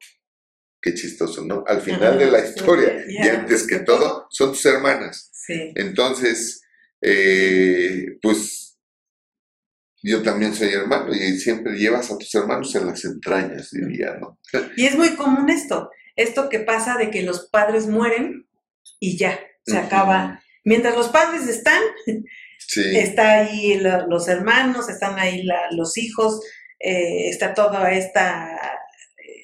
[0.82, 1.64] qué chistoso, ¿no?
[1.66, 5.30] Al final de la historia y antes que todo, son tus hermanas.
[5.32, 5.72] Sí.
[5.76, 6.62] Entonces,
[7.00, 8.78] eh, pues
[10.02, 14.38] yo también soy hermano y siempre llevas a tus hermanos en las entrañas, diría, ¿no?
[14.76, 18.48] Y es muy común esto, esto que pasa de que los padres mueren
[18.98, 20.42] y ya, se acaba.
[20.64, 21.80] Mientras los padres están,
[22.58, 26.40] Sí, está ahí la- los hermanos, están ahí la- los hijos,
[26.80, 28.58] eh, está toda esta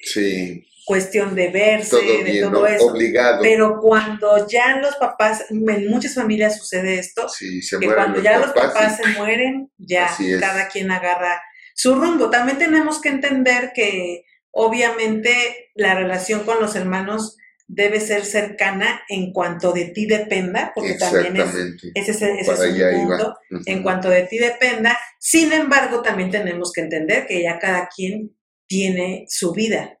[0.03, 2.65] sí, cuestión de verse, todo de bien, todo ¿no?
[2.67, 2.85] eso.
[2.87, 3.43] Obligado.
[3.43, 8.23] Pero cuando ya los papás, en muchas familias sucede esto, Sí, se que cuando los
[8.23, 11.39] ya los papás y- se mueren, ya cada quien agarra
[11.75, 12.31] su rumbo.
[12.31, 19.31] También tenemos que entender que obviamente la relación con los hermanos debe ser cercana en
[19.31, 21.53] cuanto de ti dependa, porque también es,
[21.93, 24.97] ese, es- ese es un punto en cuanto de ti dependa.
[25.19, 28.35] Sin embargo, también tenemos que entender que ya cada quien
[28.67, 29.98] tiene su vida.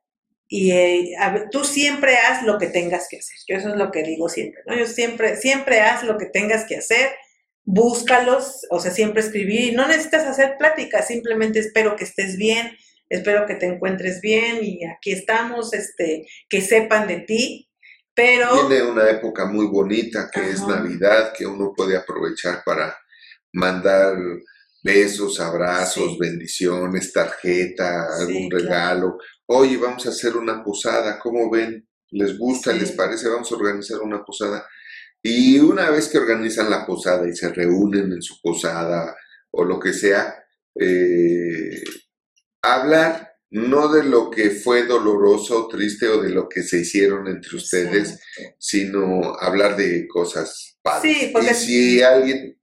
[0.51, 3.37] Y eh, a tú siempre haz lo que tengas que hacer.
[3.47, 4.75] Yo eso es lo que digo siempre, ¿no?
[4.75, 7.11] Yo siempre, siempre haz lo que tengas que hacer,
[7.65, 9.61] búscalos, o sea, siempre escribir.
[9.61, 12.75] Y no necesitas hacer pláticas, simplemente espero que estés bien,
[13.09, 17.69] espero que te encuentres bien y aquí estamos, este, que sepan de ti.
[18.15, 20.65] Pero Viene una época muy bonita que es.
[20.67, 22.97] Navidad, que uno puede aprovechar para
[23.53, 24.17] mandar
[24.83, 26.17] besos, abrazos, Sí.
[26.19, 29.17] bendiciones, tarjeta, Sí, algún claro.
[29.51, 31.87] Oye, vamos a hacer una posada, ¿cómo ven?
[32.11, 32.71] ¿Les gusta?
[32.73, 32.79] Sí.
[32.79, 33.27] ¿Les parece?
[33.29, 34.63] Vamos a organizar una posada.
[35.23, 39.15] Y una vez que organizan la posada y se reúnen en su posada
[39.51, 40.35] o lo que sea,
[40.79, 41.81] eh,
[42.61, 47.57] hablar no de lo que fue doloroso, triste o de lo que se hicieron entre
[47.57, 48.19] ustedes,
[48.59, 51.17] sino hablar de cosas padres.
[51.17, 52.61] Sí, porque- Y si alguien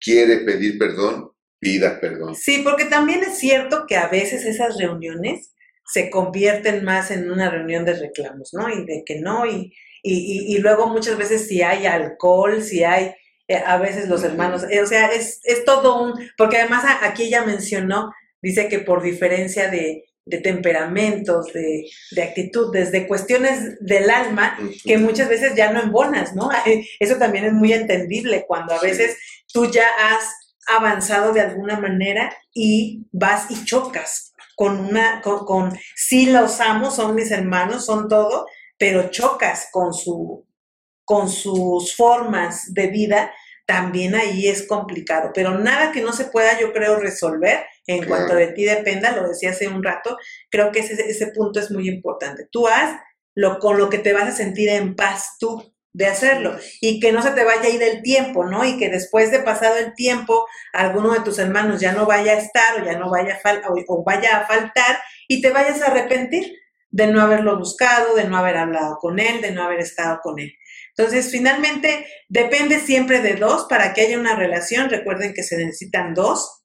[0.00, 2.36] quiere pedir perdón, pida perdón.
[2.36, 5.52] Sí, porque también es cierto que a veces esas reuniones
[5.92, 8.68] se convierten más en una reunión de reclamos, ¿no?
[8.70, 9.72] Y de que no, y,
[10.02, 10.14] y,
[10.52, 13.12] y- y luego muchas veces si hay alcohol, si hay,
[13.48, 17.24] eh, a veces los hermanos, eh, o sea, es, es todo un, porque además aquí
[17.24, 24.10] ella mencionó, dice que por diferencia de, de temperamentos, de, de actitudes, de cuestiones del
[24.10, 26.50] alma, que muchas veces ya no embonas, ¿no?
[27.00, 29.16] Eso también es muy entendible cuando a veces
[29.52, 30.24] tú ya has
[30.66, 34.27] avanzado de alguna manera y vas y chocas
[34.58, 38.44] con una, con, con sí los amo, son mis hermanos, son todo,
[38.76, 40.44] pero chocas con su,
[41.04, 43.32] con sus formas de vida,
[43.66, 45.30] también ahí es complicado.
[45.32, 48.08] Pero nada que no se pueda, yo creo, resolver en Claro.
[48.08, 50.18] cuanto de ti dependa, lo decía hace un rato,
[50.50, 52.48] creo que ese, ese punto es muy importante.
[52.50, 52.98] Tú haz
[53.36, 57.12] lo, con lo que te vas a sentir en paz tú de hacerlo y que
[57.12, 58.64] no se te vaya a ir el tiempo, ¿no?
[58.64, 62.38] Y que después de pasado el tiempo, alguno de tus hermanos ya no vaya a
[62.38, 65.86] estar o ya no vaya a, o, o vaya a faltar y te vayas a
[65.86, 66.54] arrepentir
[66.90, 70.38] de no haberlo buscado, de no haber hablado con él, de no haber estado con
[70.38, 70.52] él.
[70.96, 74.90] Entonces, finalmente, depende siempre de dos para que haya una relación.
[74.90, 76.64] Recuerden que se necesitan dos.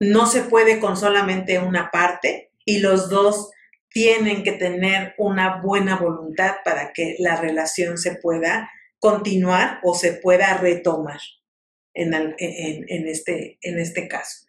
[0.00, 3.50] No se puede con solamente una parte y los dos
[3.92, 10.14] tienen que tener una buena voluntad para que la relación se pueda continuar o se
[10.14, 11.20] pueda retomar
[11.94, 14.46] en, en- en este, en este caso.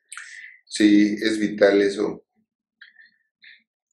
[0.65, 2.23] Sí, es vital eso.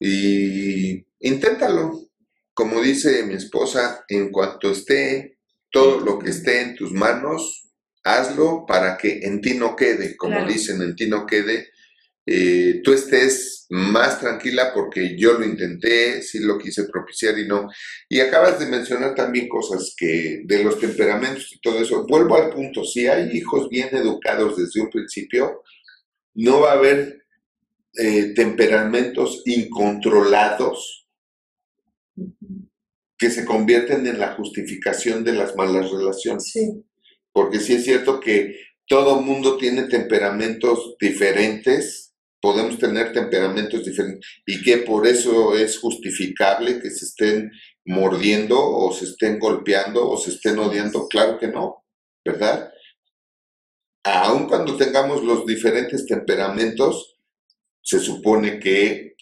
[0.01, 2.09] Y inténtalo.
[2.55, 5.39] Como dice mi esposa, en cuanto esté
[5.71, 7.69] todo lo que esté en tus manos,
[8.05, 10.53] hazlo para que en ti no quede, como Claro.
[10.53, 11.69] dicen, en ti no quede.
[12.27, 17.68] eh, tú estés más tranquila porque yo lo intenté, sí lo quise propiciar y no.
[18.09, 22.07] Y acabas de mencionar también cosas que de los temperamentos y todo eso.
[22.07, 25.62] Vuelvo al punto, si hay hijos bien educados desde un principio,
[26.35, 27.24] no va a haber
[27.94, 31.09] eh, temperamentos incontrolados
[33.18, 36.50] que se convierten en la justificación de las malas relaciones.
[36.52, 36.85] Sí,
[37.33, 42.08] Porque sí es cierto que todo mundo tiene temperamentos diferentes,
[42.41, 47.51] podemos tener temperamentos diferentes y que por eso es justificable que se estén
[47.85, 51.09] mordiendo o se estén golpeando o se estén odiando.
[51.09, 51.85] Claro que no,
[52.25, 52.73] ¿verdad?
[54.05, 57.17] Aun cuando tengamos los diferentes temperamentos,
[57.83, 59.17] se supone que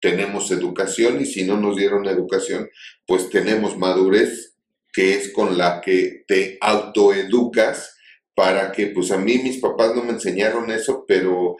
[0.00, 2.68] tenemos educación y si no nos dieron educación,
[3.06, 4.54] pues tenemos madurez,
[4.92, 7.96] que es con la que te autoeducas
[8.34, 11.56] para que, pues a mí mis papás no me enseñaron eso, pero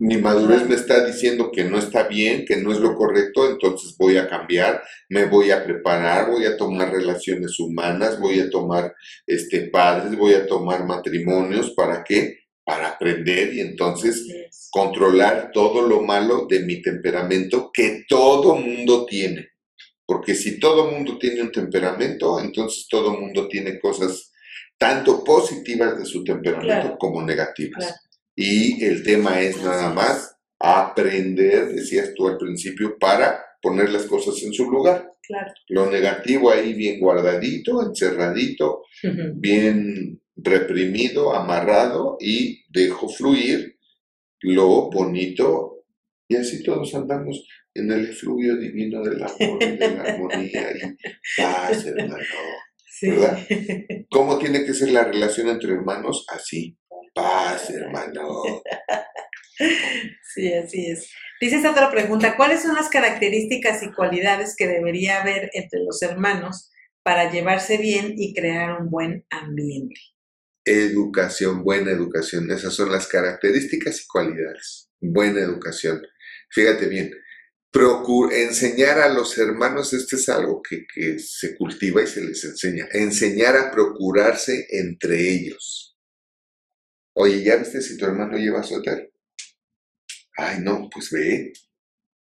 [0.00, 3.96] Mi madurez me está diciendo que no está bien, que no es lo correcto, entonces
[3.98, 8.94] voy a cambiar, me voy a preparar, voy a tomar relaciones humanas, voy a tomar
[9.26, 12.38] este padres, voy a tomar matrimonios, ¿para qué?
[12.64, 14.24] Para aprender y entonces
[14.70, 19.48] controlar todo lo malo de mi temperamento que todo mundo tiene.
[20.06, 24.32] Porque si todo mundo tiene un temperamento, entonces todo mundo tiene cosas
[24.78, 28.07] tanto positivas de su temperamento como negativas.
[28.40, 34.40] Y el tema es nada más aprender, decías tú al principio, para poner las cosas
[34.44, 35.12] en su lugar.
[35.66, 38.84] Lo negativo ahí bien guardadito, encerradito,
[39.34, 43.76] bien reprimido, amarrado y dejo fluir
[44.42, 45.84] lo bonito
[46.28, 51.40] y así todos andamos en el efluvio divino del amor y de la armonía y
[51.42, 52.24] paz, hermano.
[53.02, 53.46] ¿Verdad?
[54.10, 56.24] ¿Cómo tiene que ser la relación entre hermanos?
[56.28, 56.78] Así,
[57.14, 58.42] paz, hermano.
[60.34, 61.10] Sí, así es.
[61.40, 66.00] Dice esta otra pregunta, ¿cuáles son las características y cualidades que debería haber entre los
[66.02, 66.70] hermanos
[67.02, 69.96] para llevarse bien y crear un buen ambiente?
[70.64, 74.90] Educación, buena educación, esas son las características y cualidades.
[75.00, 76.02] Buena educación.
[76.50, 77.10] Fíjate bien,
[78.32, 82.88] enseñar a los hermanos, esto es algo que, que se cultiva y se les enseña,
[82.92, 85.87] enseñar a procurarse entre ellos.
[87.20, 89.12] Oye, ¿ya viste si tu hermano lleva suéter?
[90.36, 91.52] Ay, no, pues ve,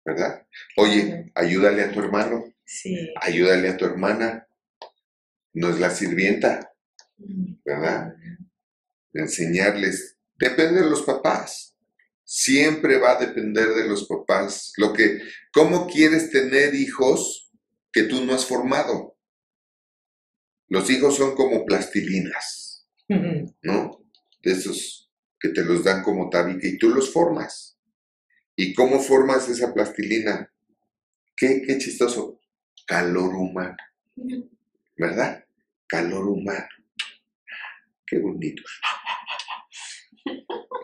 [0.03, 0.47] ¿verdad?
[0.77, 2.55] Oye, ayúdale a tu hermano.
[2.65, 3.13] Sí.
[3.21, 4.47] Ayúdale a tu hermana.
[5.53, 6.73] No es la sirvienta,
[7.63, 8.15] ¿verdad?
[9.13, 10.17] Enseñarles.
[10.39, 11.75] Depende de los papás.
[12.23, 14.73] Siempre va a depender de los papás.
[14.77, 15.21] Lo que,
[15.53, 17.51] ¿cómo quieres tener hijos
[17.93, 19.15] que tú no has formado?
[20.67, 22.87] Los hijos son como plastilinas,
[23.61, 23.98] ¿no?
[24.41, 27.77] De esos que te los dan como tabique y tú los formas.
[28.55, 30.51] ¿Y cómo formas esa plastilina?
[31.35, 32.39] Qué, qué chistoso.
[32.85, 33.77] Calor humano.
[34.97, 35.45] ¿Verdad?
[35.87, 36.67] Calor humano.
[38.05, 38.63] Qué bonito.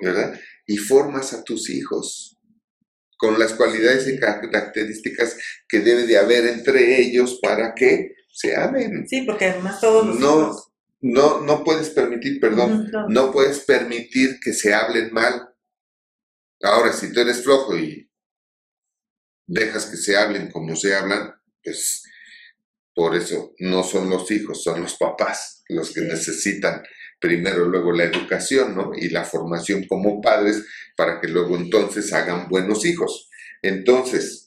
[0.01, 0.39] ¿Verdad?
[0.67, 2.37] Y formas a tus hijos
[3.17, 5.37] con las cualidades y características
[5.67, 9.07] que debe de haber entre ellos para que se amen.
[9.07, 10.71] Sí, porque además todos los no, hijos...
[11.07, 13.07] no, no puedes permitir, perdón, no.
[13.09, 15.49] no puedes permitir que se hablen mal.
[16.63, 18.09] Ahora, si tú eres flojo y
[19.47, 21.31] dejas que se hablen como se hablan,
[21.63, 22.03] pues
[22.95, 26.07] por eso no son los hijos, son los papás los que Sí.
[26.07, 26.83] necesitan
[27.19, 28.91] primero luego la educación, ¿no?
[28.95, 30.65] Y la formación como padres
[30.97, 33.29] para que luego entonces hagan buenos hijos.
[33.61, 34.44] Entonces,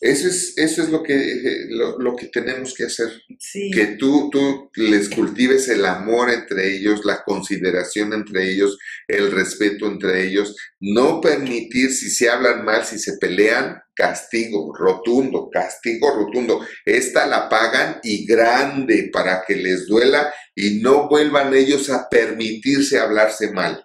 [0.00, 4.30] eso es, eso es lo, que, lo, lo que tenemos que hacer Sí, que tú,
[4.30, 8.78] tú les cultives el amor entre ellos, la consideración entre ellos,
[9.08, 15.50] el respeto entre ellos, no permitir si se hablan mal, si se pelean, castigo rotundo,
[15.50, 16.64] castigo rotundo.
[16.84, 23.00] Esta la pagan y grande para que les duela y no vuelvan ellos a permitirse
[23.00, 23.84] hablarse mal.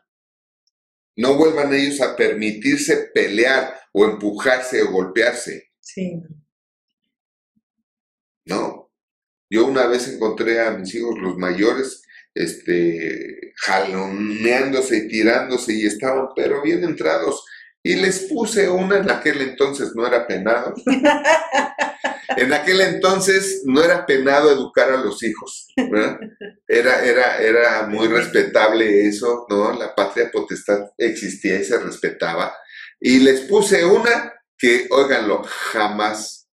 [1.15, 5.72] No vuelvan ellos a permitirse pelear o empujarse o golpearse.
[5.83, 6.23] Sí.
[8.45, 8.91] ¿no?
[9.49, 12.03] Yo una vez encontré a mis hijos, los mayores,
[12.33, 17.45] este, jaloneándose y tirándose y estaban, pero bien entrados.
[17.83, 20.73] Y les puse una, en aquel entonces no era penado.
[22.35, 26.19] En aquel entonces no era penado educar a los hijos, ¿verdad?
[26.67, 29.71] Era, era, era muy respetable eso, ¿no?
[29.73, 32.55] La patria potestad existía y se respetaba.
[32.99, 36.47] Y les puse una que, óiganlo, jamás,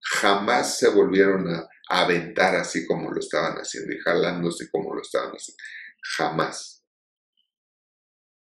[0.00, 5.30] jamás se volvieron a, aventar así como lo estaban haciendo y jalándose como lo estaban
[5.30, 5.62] haciendo.
[6.16, 6.82] Jamás.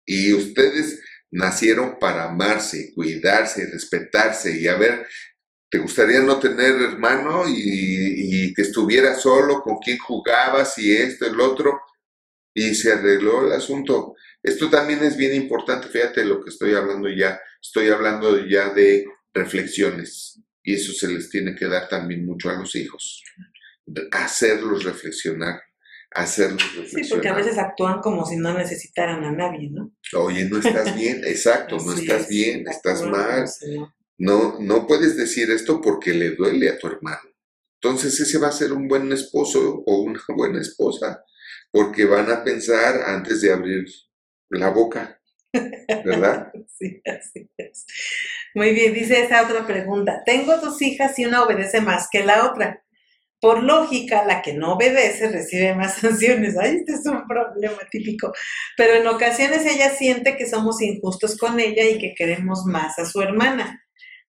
[0.07, 5.07] Y ustedes nacieron para amarse, cuidarse, respetarse y a ver,
[5.69, 11.27] ¿te gustaría no tener hermano y, y que estuviera solo, con quién jugabas y esto,
[11.27, 11.79] el otro?
[12.55, 14.15] Y se arregló el asunto.
[14.43, 19.07] Esto también es bien importante, fíjate lo que estoy hablando ya, estoy hablando ya de
[19.33, 23.23] reflexiones y eso se les tiene que dar también mucho a los hijos,
[24.13, 25.61] hacerlos reflexionar,
[26.11, 27.05] hacerlos reflexionar.
[27.05, 29.93] Sí, porque a veces actúan como si no necesitaran a nadie, ¿no?
[30.17, 33.49] Oye, no estás bien, exacto, no estás es, bien, estás mal.
[34.19, 37.31] No, no puedes decir esto porque le duele a tu hermano.
[37.83, 41.25] Entonces ese va a ser un buen esposo o una buena esposa,
[41.71, 43.87] porque van a pensar antes de abrir
[44.51, 45.20] la boca,
[46.05, 46.53] ¿verdad?
[46.81, 47.85] Sí, así es.
[48.55, 50.23] Muy bien, dice esta otra pregunta.
[50.25, 52.83] Tengo dos hijas y una obedece más que la otra.
[53.41, 56.57] por lógica, la que no obedece recibe más sanciones.
[56.59, 58.33] Ay, este es un problema típico.
[58.77, 63.07] Pero en ocasiones ella siente que somos injustos con ella y que queremos más a
[63.07, 63.85] su hermana.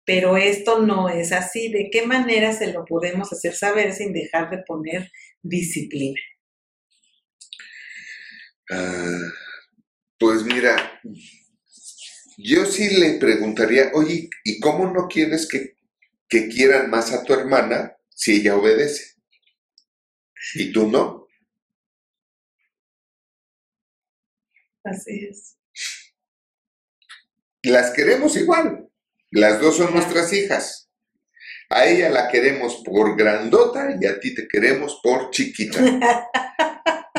[0.05, 1.71] Pero esto no es así.
[1.71, 5.11] ¿De qué manera se lo podemos hacer saber sin dejar de poner
[5.43, 6.19] disciplina?
[8.69, 9.31] Ah,
[10.21, 11.01] pues mira,
[12.37, 15.75] yo sí le preguntaría, oye, ¿y cómo no quieres que,
[16.29, 19.15] que quieran más a tu hermana si ella obedece.
[20.53, 21.27] ¿Y tú no?
[24.83, 25.57] Así es.
[27.63, 28.89] Las queremos igual.
[29.31, 30.89] Las dos son nuestras hijas.
[31.69, 35.81] A ella la queremos por grandota y a ti te queremos por chiquita.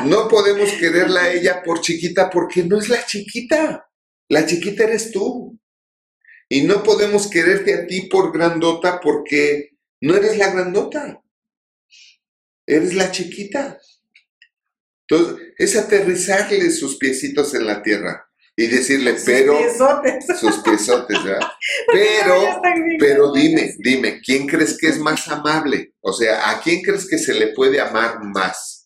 [0.05, 3.87] No podemos quererla a ella por chiquita porque no es la chiquita.
[4.29, 5.59] La chiquita eres tú.
[6.49, 11.21] Y no podemos quererte a ti por grandota porque no eres la grandota,
[12.65, 13.79] eres la chiquita.
[15.07, 19.57] Entonces, es aterrizarle sus piecitos en la tierra y decirle, pero...
[20.39, 21.47] Sus piezotes, ¿verdad?
[21.91, 22.61] Pero,
[22.99, 25.93] pero dime, dime, ¿quién crees que es más amable?
[26.01, 28.82] O sea, ¿a quién crees que se le puede amar más?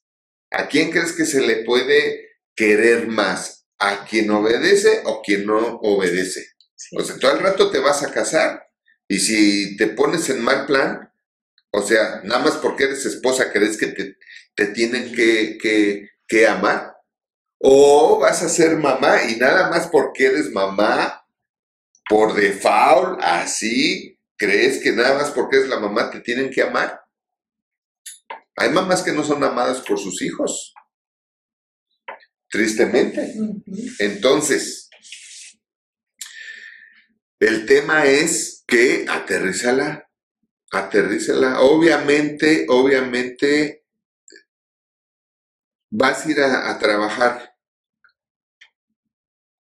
[0.52, 3.68] ¿A quién crees que se le puede querer más?
[3.80, 6.45] ¿A quien obedece o quien no obedece?
[6.98, 8.68] O sea, todo el rato te vas a casar
[9.08, 11.12] y si te pones en mal plan,
[11.72, 15.58] o sea, nada más porque eres esposa, ¿crees que te, tienen que,
[16.28, 16.95] que, amar?
[17.60, 21.26] O vas a ser mamá y nada más porque eres mamá,
[22.10, 27.02] por default, así, ¿crees que nada más porque eres la mamá te tienen que amar?
[28.58, 30.74] Hay mamás que no son amadas por sus hijos.
[32.49, 33.34] Tristemente.
[33.99, 34.89] Entonces,
[37.39, 40.08] el tema es que aterrízala
[40.72, 41.62] aterrízala.
[41.62, 43.86] Obviamente, obviamente,
[45.89, 47.53] vas a ir a, trabajar.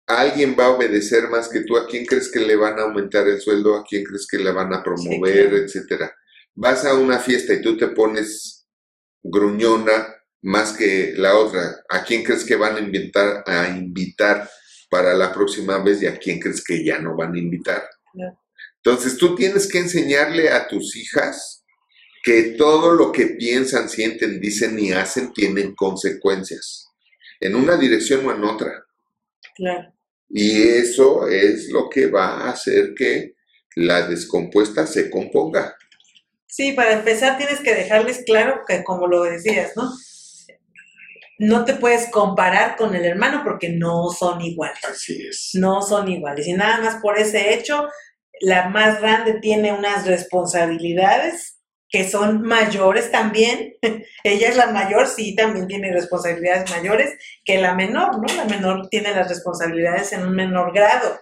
[0.07, 1.76] alguien va a obedecer más que tú.
[1.76, 3.76] ¿A quién crees que le van a aumentar el sueldo?
[3.76, 6.14] ¿A quién crees que le van a promover, etcétera?
[6.55, 8.57] Vas a una fiesta y tú te pones
[9.22, 11.82] gruñona más que la otra.
[11.88, 14.48] ¿A quién crees que van a invitar, a invitar
[14.90, 17.88] para la próxima vez y a quién crees que ya no van a invitar?
[18.76, 21.64] Entonces tú tienes que enseñarle a tus hijas
[22.22, 26.88] que todo lo que piensan, sienten, dicen y hacen tienen consecuencias,
[27.40, 28.84] en una dirección o en otra.
[29.54, 29.94] Claro.
[30.28, 33.34] Y eso es lo que va a hacer que
[33.76, 35.76] la descompuesta se componga.
[36.49, 39.90] Sí, para empezar tienes que dejarles claro que, como lo decías, ¿no?
[41.38, 44.84] No te puedes comparar con el hermano porque no son iguales.
[44.84, 45.51] Así es.
[45.55, 46.49] No son iguales.
[46.49, 47.88] Y nada más por ese hecho
[48.40, 53.74] la más grande tiene unas responsabilidades que son mayores también.
[54.24, 58.34] Ella es la mayor, sí, también tiene responsabilidades mayores que la menor, ¿no?
[58.36, 61.18] La menor tiene las responsabilidades en un menor grado.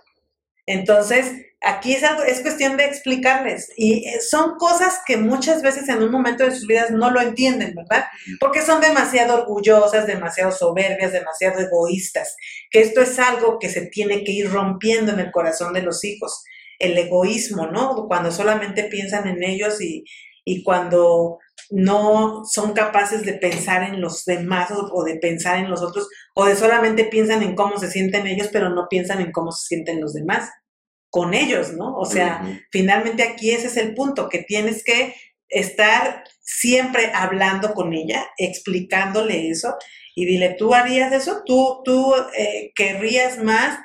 [0.66, 1.33] Entonces,
[1.67, 3.73] aquí es, algo, es cuestión de explicarles.
[3.77, 7.21] Y eh, son cosas que muchas veces en un momento de sus vidas no lo
[7.21, 8.05] entienden, ¿verdad?
[8.39, 12.37] Porque son demasiado orgullosas, demasiado soberbias, demasiado egoístas.
[12.71, 16.05] Que esto es algo que se tiene que ir rompiendo en el corazón de los
[16.05, 16.45] hijos
[16.79, 18.07] el egoísmo, ¿no?
[18.07, 20.05] Cuando solamente piensan en ellos y,
[20.62, 21.39] cuando
[21.71, 26.45] no son capaces de pensar en los demás o, de pensar en los otros, o
[26.45, 30.01] de solamente piensan en cómo se sienten ellos, pero no piensan en cómo se sienten
[30.01, 30.51] los demás
[31.17, 31.97] con ellos, ¿no?
[31.97, 35.14] O sea, finalmente aquí ese es el punto, que tienes que
[35.49, 39.77] estar siempre hablando con ella, explicándole eso,
[40.14, 41.43] y dile, ¿tú harías eso?
[41.47, 43.79] ¿Tú, tú eh, querrías más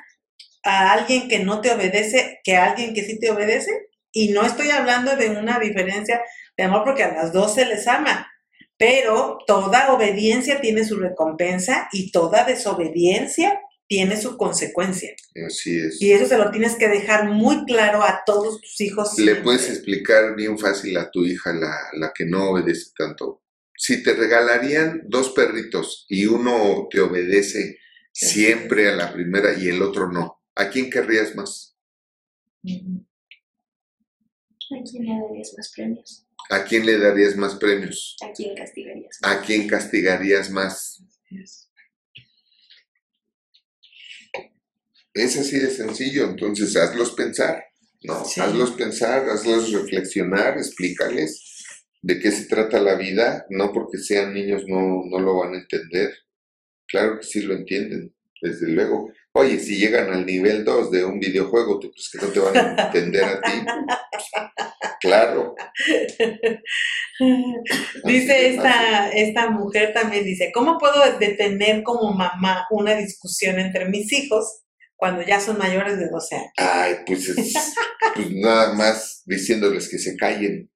[0.62, 3.70] a alguien que no te obedece que a alguien que sí te obedece.
[4.12, 6.20] Y no estoy hablando de una diferencia
[6.58, 8.30] de amor porque a las dos se les ama,
[8.76, 13.58] pero toda obediencia tiene su recompensa y toda desobediencia
[13.92, 15.14] tiene su consecuencia.
[15.46, 16.00] Así es.
[16.00, 19.18] Y eso se lo tienes que dejar muy claro a todos tus hijos.
[19.18, 23.42] Le puedes explicar bien fácil a tu hija, la, la que no obedece tanto.
[23.76, 27.80] Si te regalarían dos perritos y uno te obedece
[28.10, 31.76] siempre a la primera y el otro no, ¿a quién querrías más?
[34.70, 36.26] ¿A quién le darías más premios?
[36.48, 38.16] ¿A quién le darías más premios?
[38.22, 39.30] ¿A quién castigarías más?
[39.30, 41.04] ¿A quién castigarías más?
[45.14, 47.64] Es así de sencillo, entonces hazlos pensar,
[48.02, 48.22] ¿no?
[48.22, 51.64] Hazlos pensar, hazlos reflexionar, explícales
[52.00, 55.58] de qué se trata la vida, no porque sean niños no, no lo van a
[55.58, 56.12] entender.
[56.86, 59.12] Claro que sí lo entienden, desde luego.
[59.34, 62.86] Oye, si llegan al nivel 2 de un videojuego, pues que no te van a
[62.86, 63.52] entender a ti.
[65.00, 65.56] Claro.
[68.04, 74.12] dice esta, esta mujer también, dice, ¿cómo puedo detener como mamá una discusión entre mis
[74.12, 74.62] hijos
[75.02, 76.52] cuando ya son mayores de 12 años?
[76.58, 77.54] Ay, pues, es,
[78.14, 80.70] pues nada más diciéndoles que se callen.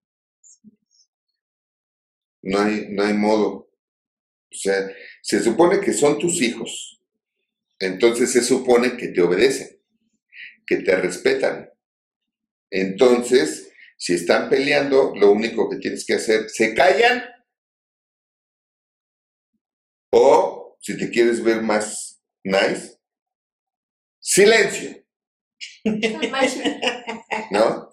[2.43, 3.71] No hay, no hay modo.
[4.51, 4.91] O sea,
[5.23, 7.01] se supone que son tus hijos.
[7.79, 9.81] Entonces se supone que te obedecen,
[10.67, 11.71] que te respetan.
[12.69, 17.23] Entonces, si están peleando, lo único que tienes que hacer, se callan.
[20.11, 22.96] O, si te quieres ver más nice,
[24.27, 25.05] silencio.
[27.51, 27.91] ¿No?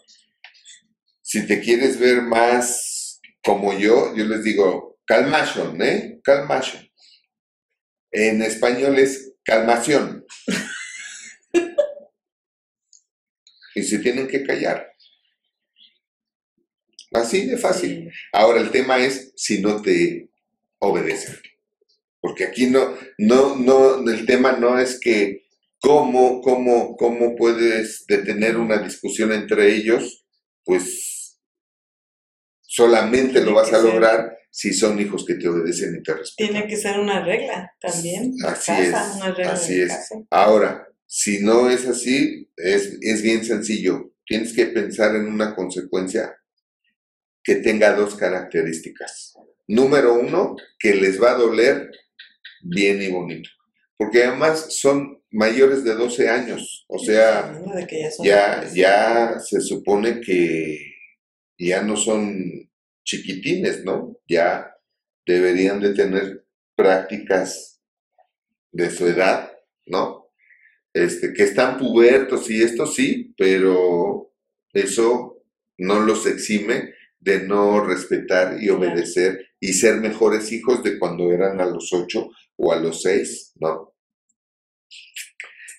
[1.21, 6.19] Si te quieres ver más como yo, yo les digo, calmation, ¿eh?
[6.23, 6.89] Calmation.
[8.11, 10.25] En español es calmación.
[13.75, 14.91] y se tienen que callar.
[17.11, 18.11] Así de fácil.
[18.31, 20.29] Ahora el tema es si no te
[20.79, 21.35] obedecen.
[22.19, 25.42] Porque aquí no, no, no, el tema no es que
[25.83, 30.25] cómo, cómo, cómo puedes detener una discusión entre ellos,
[30.63, 31.37] pues
[32.61, 36.53] solamente lo vas a lograr si son hijos que te obedecen y te respetan.
[36.53, 38.33] Tiene que ser una regla también.
[38.45, 38.93] Así es.
[38.93, 40.09] así es.
[40.29, 44.13] Ahora, si no es así, es, es bien sencillo.
[44.25, 46.33] Tienes que pensar en una consecuencia
[47.43, 49.33] que tenga dos características.
[49.67, 51.91] Número uno, que les va a doler
[52.61, 53.49] bien y bonito.
[54.03, 56.83] Porque además son mayores de 12 años.
[56.89, 57.57] O sea,
[58.21, 60.77] ya, ya se supone que
[61.57, 62.69] ya no son
[63.05, 64.17] chiquitines, ¿no?
[64.27, 64.75] Ya
[65.25, 66.45] deberían de tener
[66.75, 67.79] prácticas
[68.73, 69.53] de su edad,
[69.85, 70.27] ¿no?
[70.93, 74.33] Este, que están pubertos y esto sí, pero
[74.73, 75.45] eso
[75.77, 81.61] no los exime de no respetar y obedecer y ser mejores hijos de cuando eran
[81.61, 83.92] a los ocho o a los seis, ¿no?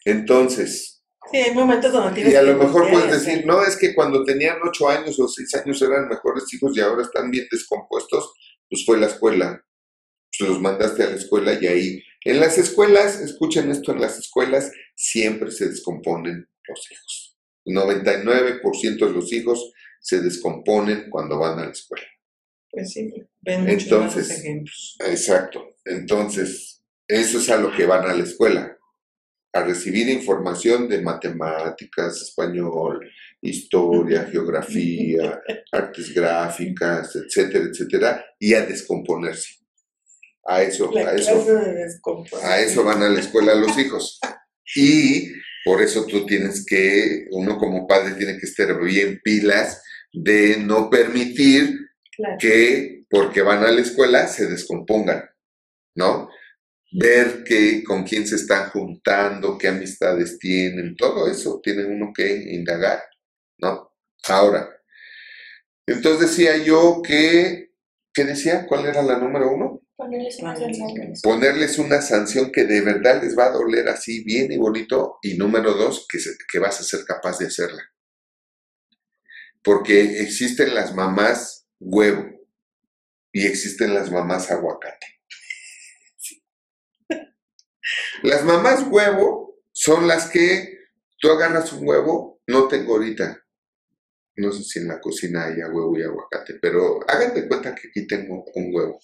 [0.05, 1.03] Entonces.
[1.31, 4.25] Sí, hay momentos donde tienes Y a lo mejor puedes decir, no, es que cuando
[4.25, 8.35] tenían ocho años o seis años eran mejores hijos y ahora están bien descompuestos,
[8.69, 9.65] pues fue la escuela.
[10.39, 12.03] Pues los mandaste a la escuela y ahí.
[12.25, 17.39] En las escuelas, escuchen esto, en las escuelas siempre se descomponen los hijos.
[17.65, 22.07] El 99% de los hijos se descomponen cuando van a la escuela.
[22.71, 24.97] Pues sí, ven Entonces, ejemplos.
[25.07, 25.77] Exacto.
[25.85, 28.77] Entonces, eso es a lo que van a la escuela,
[29.55, 33.09] a recibir información de matemáticas, español,
[33.41, 35.41] historia, geografía,
[35.73, 39.61] artes gráficas, etcétera, etcétera, y a descomponerse.
[40.47, 41.47] A eso, a eso,
[42.43, 44.21] a eso van a la escuela los hijos.
[44.77, 45.33] Y
[45.65, 49.83] por eso tú tienes que, uno como padre tiene que estar bien pilas
[50.13, 51.79] de no permitir
[52.39, 55.25] que, porque van a la escuela, se descompongan,
[55.95, 56.29] ¿no?
[56.97, 62.55] Ver que, con quién se están juntando, qué amistades tienen, todo eso tiene uno que
[62.55, 63.03] indagar,
[63.59, 63.91] ¿no?
[64.29, 64.71] Ahora,
[65.87, 67.73] entonces decía yo que,
[68.13, 68.67] ¿qué decía?
[68.67, 69.81] ¿Cuál era la número uno?
[69.97, 71.13] Ponerles una sanción.
[71.23, 75.19] Ponerles una sanción que de verdad les va a doler así bien y bonito.
[75.23, 76.19] Y número dos, que,
[76.51, 77.83] que vas a ser capaz de hacerla
[79.65, 82.31] porque existen las mamás huevo
[83.33, 85.07] y existen las mamás aguacate.
[88.23, 90.79] Las mamás huevo son las que
[91.19, 93.45] tú agarras un huevo, no tengo ahorita,
[94.37, 97.89] no sé si en la cocina haya huevo y aguacate, pero hagan de cuenta que
[97.89, 99.01] aquí tengo un huevo.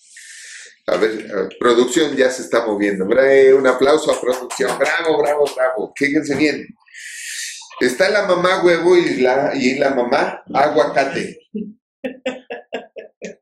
[0.86, 3.04] A ver, producción ya se está moviendo.
[3.04, 4.76] Un aplauso a producción.
[4.76, 5.92] Bravo, bravo, bravo.
[5.96, 6.66] Fíjense bien.
[7.80, 11.38] Está la mamá huevo y la, y la mamá aguacate.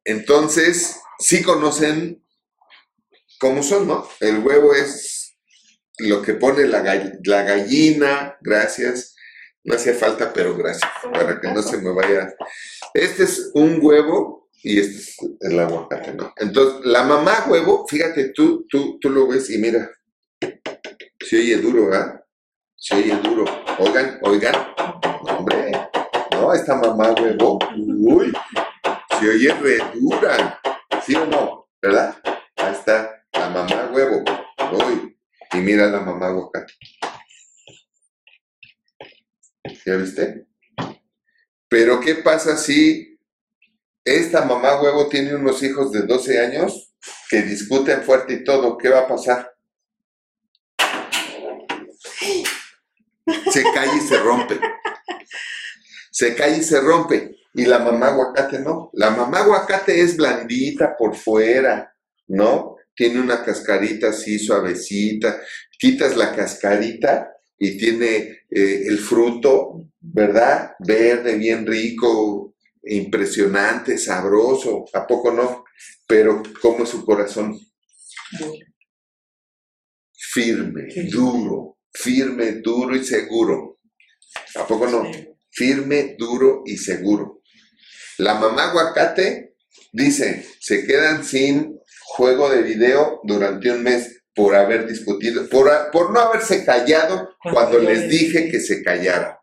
[0.04, 2.22] Entonces, sí conocen
[3.40, 4.08] cómo son, ¿no?
[4.20, 5.17] El huevo es
[5.98, 6.82] lo que pone la,
[7.24, 9.14] la gallina, gracias.
[9.64, 12.34] No hacía falta, pero gracias, para que no se me vaya.
[12.94, 16.32] Este es un huevo y este es el aguacate, ¿no?
[16.36, 19.90] Entonces, la mamá huevo, fíjate, tú, tú, tú lo ves y mira,
[21.20, 22.24] se oye duro, ¿ah?
[22.76, 23.44] Se oye duro.
[23.78, 24.54] Oigan, oigan.
[25.28, 25.72] Hombre,
[26.32, 27.58] no, esta mamá huevo.
[27.76, 28.32] Uy,
[29.18, 30.60] se oye re dura.
[31.04, 31.68] ¿Sí o no?
[31.82, 32.16] ¿Verdad?
[32.56, 34.24] Ahí está la mamá huevo.
[34.72, 35.17] Uy,
[35.52, 36.74] y mira la mamá aguacate.
[39.84, 40.46] ¿Ya viste?
[41.68, 43.18] Pero ¿qué pasa si
[44.04, 46.94] esta mamá huevo tiene unos hijos de 12 años
[47.30, 48.78] que discuten fuerte y todo?
[48.78, 49.54] ¿Qué va a pasar?
[53.52, 54.60] se cae y se rompe.
[56.10, 57.36] Se cae y se rompe.
[57.54, 58.90] y la mamá aguacate no.
[58.92, 61.94] La mamá aguacate es blandita por fuera,
[62.28, 62.77] ¿no?
[62.98, 65.40] Tiene una cascarita así suavecita.
[65.78, 70.72] Quitas la cascarita y tiene eh, el fruto, ¿verdad?
[70.80, 74.84] Verde, bien rico, impresionante, sabroso.
[74.92, 75.64] ¿A poco no?
[76.08, 77.56] Pero ¿cómo es su corazón?
[80.12, 83.78] Firme, duro, firme, duro y seguro.
[84.56, 85.08] ¿A poco no?
[85.48, 87.42] Firme, duro y seguro.
[88.18, 89.54] La mamá aguacate
[89.92, 91.77] dice, se quedan sin
[92.08, 97.78] juego de video durante un mes por haber discutido, por, por no haberse callado cuando
[97.78, 99.36] les dije que se callaran.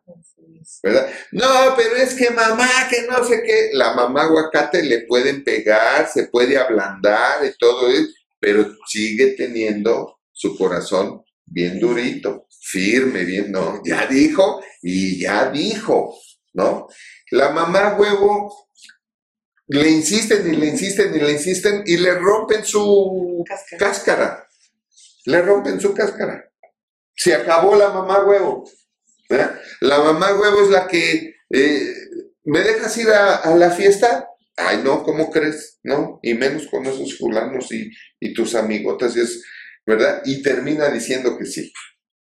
[0.81, 1.09] ¿verdad?
[1.31, 6.07] No, pero es que mamá, que no sé qué, la mamá aguacate le pueden pegar,
[6.07, 8.07] se puede ablandar y todo eso,
[8.39, 13.81] pero sigue teniendo su corazón bien durito, firme, bien, ¿no?
[13.83, 16.17] Ya dijo y ya dijo,
[16.53, 16.87] ¿no?
[17.31, 18.64] La mamá huevo
[19.67, 23.43] le insisten y le insisten y le insisten y le rompen su
[23.77, 24.47] cáscara.
[25.25, 26.43] Le rompen su cáscara.
[27.15, 28.69] Se acabó la mamá huevo.
[29.81, 31.93] La mamá huevo es la que eh,
[32.43, 34.27] me dejas ir a, la fiesta.
[34.55, 35.79] Ay, no, ¿cómo crees?
[35.83, 39.43] No, y menos con esos fulanos y, y tus amigotas, es,
[39.85, 40.21] ¿verdad?
[40.25, 41.73] Y termina diciendo que sí.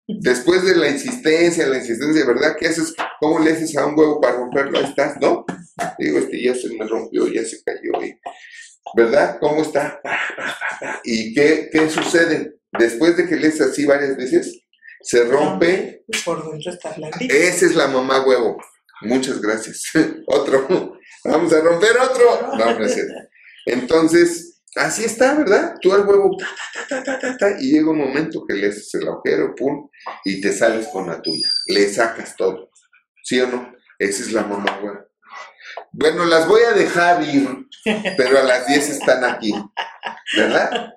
[0.09, 2.57] Después de la insistencia, la insistencia, ¿verdad?
[2.59, 2.95] ¿Qué haces?
[3.21, 4.79] ¿Cómo le haces a un huevo para romperlo?
[4.79, 5.45] Ahí estás, ¿no?
[5.99, 7.93] Digo, este ya se me rompió, ya se cayó.
[8.97, 9.39] ¿Verdad?
[9.41, 10.01] ¿Cómo está?
[11.05, 12.57] ¿Y qué, qué sucede?
[12.79, 14.63] Después de que le haces así varias veces,
[15.03, 16.05] se rompe.
[16.25, 18.59] Por dentro está Esa es la mamá huevo.
[19.03, 19.85] Muchas gracias.
[20.27, 20.99] otro.
[21.25, 22.57] Vamos a romper otro.
[22.59, 22.97] No, no es
[23.67, 25.77] Entonces, así está, ¿verdad?
[25.81, 26.37] Tú al huevo,
[26.89, 29.89] ta, ta, ta, ta, y llega un momento que le haces el agujero, pum,
[30.25, 31.49] y te sales con la tuya.
[31.67, 32.71] Le sacas todo.
[33.25, 33.75] ¿Sí o no?
[33.99, 35.13] Esa es la mamá huevo.
[35.93, 37.49] Bueno, las voy a dejar ir,
[38.17, 39.53] pero a las 10 están aquí,
[40.37, 40.95] ¿verdad?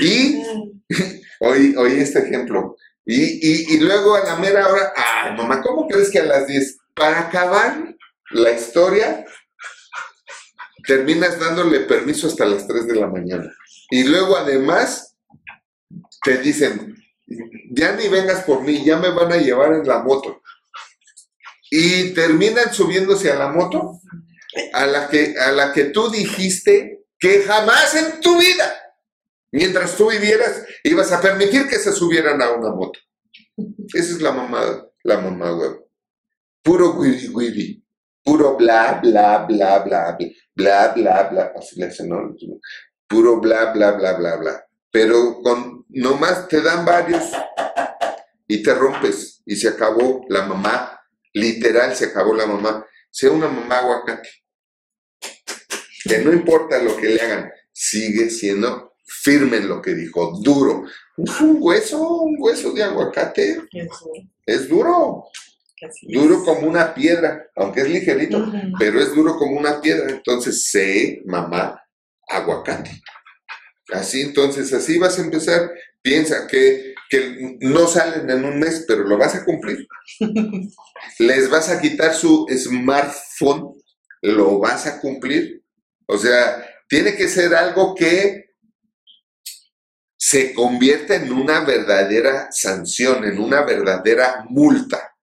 [0.00, 0.42] Y
[1.40, 2.76] oí este ejemplo.
[3.04, 6.78] Y, y, luego a la mera hora, ay, mamá, ¿cómo crees que a las 10?
[6.94, 7.94] Para acabar
[8.30, 9.24] la historia,
[10.86, 13.52] terminas dándole permiso hasta las 3 de la mañana.
[13.90, 15.16] Y luego además
[16.22, 16.96] te dicen,
[17.70, 20.42] ya ni vengas por mí, ya me van a llevar en la moto.
[21.70, 24.00] Y terminan subiéndose a la moto
[24.72, 28.72] a la que, a la que tú dijiste que jamás en tu vida
[29.56, 33.00] Mientras tú vivieras, ibas a permitir que se subieran a una moto.
[33.94, 35.88] Esa es la mamá, la mamá huevo.
[36.62, 37.85] Puro wiri wiri.
[38.26, 40.18] Puro bla, bla, bla, bla,
[40.56, 42.34] bla, bla, bla, así le hacen, ¿no?
[43.06, 44.66] Puro bla, bla, bla, bla, bla.
[44.90, 47.22] Pero con, nomás te dan varios
[48.48, 51.00] y te rompes y se acabó la mamá.
[51.34, 52.84] Literal, se acabó la mamá.
[53.12, 54.28] Sea una mamá aguacate.
[56.02, 60.82] Que no importa lo que le hagan, sigue siendo firme en lo que dijo, duro.
[61.16, 63.62] Un hueso, un hueso de aguacate
[64.44, 65.26] es duro.
[66.02, 70.10] Duro como una piedra, aunque es ligerito, pero es duro como una piedra.
[70.10, 71.80] Entonces, sé, mamá,
[72.28, 73.02] aguacate.
[73.92, 75.70] Así, entonces, así vas a empezar.
[76.02, 79.86] Piensa que, que no salen en un mes, pero lo vas a cumplir.
[81.18, 83.74] Les vas a quitar su smartphone,
[84.22, 85.62] lo vas a cumplir.
[86.06, 88.46] O sea, tiene que ser algo que
[90.16, 95.15] se convierte en una verdadera sanción, en una verdadera multa.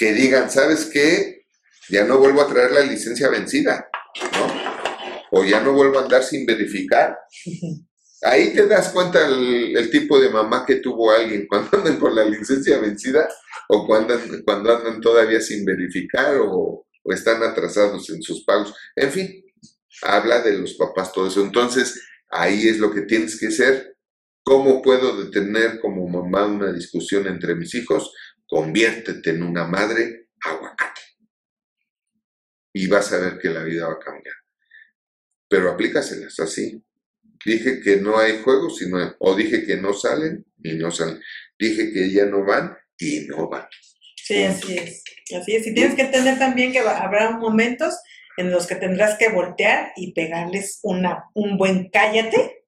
[0.00, 1.42] Que digan, ¿sabes qué?
[1.90, 3.86] Ya no vuelvo a traer la licencia vencida,
[4.32, 5.38] ¿no?
[5.38, 7.18] O ya no vuelvo a andar sin verificar.
[8.22, 12.24] Ahí te das cuenta el, tipo de mamá que tuvo alguien cuando andan con la
[12.24, 13.28] licencia vencida
[13.68, 18.74] o cuando, cuando andan todavía sin verificar o, o están atrasados en sus pagos.
[18.96, 19.44] En fin,
[20.02, 21.42] habla de los papás todo eso.
[21.42, 23.96] Entonces, Ahí es lo que tienes que ser.
[24.42, 28.12] ¿Cómo puedo detener como mamá una discusión entre mis hijos?
[28.50, 31.00] Conviértete en una madre aguacate.
[32.72, 34.34] Y vas a ver que la vida va a cambiar.
[35.48, 36.84] Pero aplícaselas así.
[37.44, 41.20] Dije que no hay juegos, sino, o dije que no salen y no salen.
[41.56, 43.68] Dije que ya no van y no van.
[44.16, 45.04] Sí, así es.
[45.32, 45.66] Así es.
[45.68, 47.94] Y tienes que entender también que habrá momentos
[48.36, 52.64] en los que tendrás que voltear y pegarles una, un buen cállate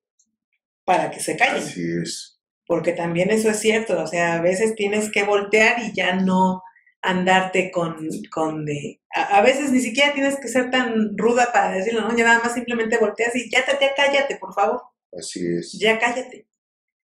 [0.84, 1.62] para que se callen.
[1.62, 2.31] Así es.
[2.72, 6.62] Porque también eso es cierto, o sea, a veces tienes que voltear y ya no
[7.02, 9.02] andarte con, con de...
[9.14, 12.16] A, veces ni siquiera tienes que ser tan ruda para decirlo, ¿no?
[12.16, 14.80] Ya nada más simplemente volteas y ya te, ya cállate, por favor.
[15.12, 15.78] Así es.
[15.78, 16.46] Ya cállate.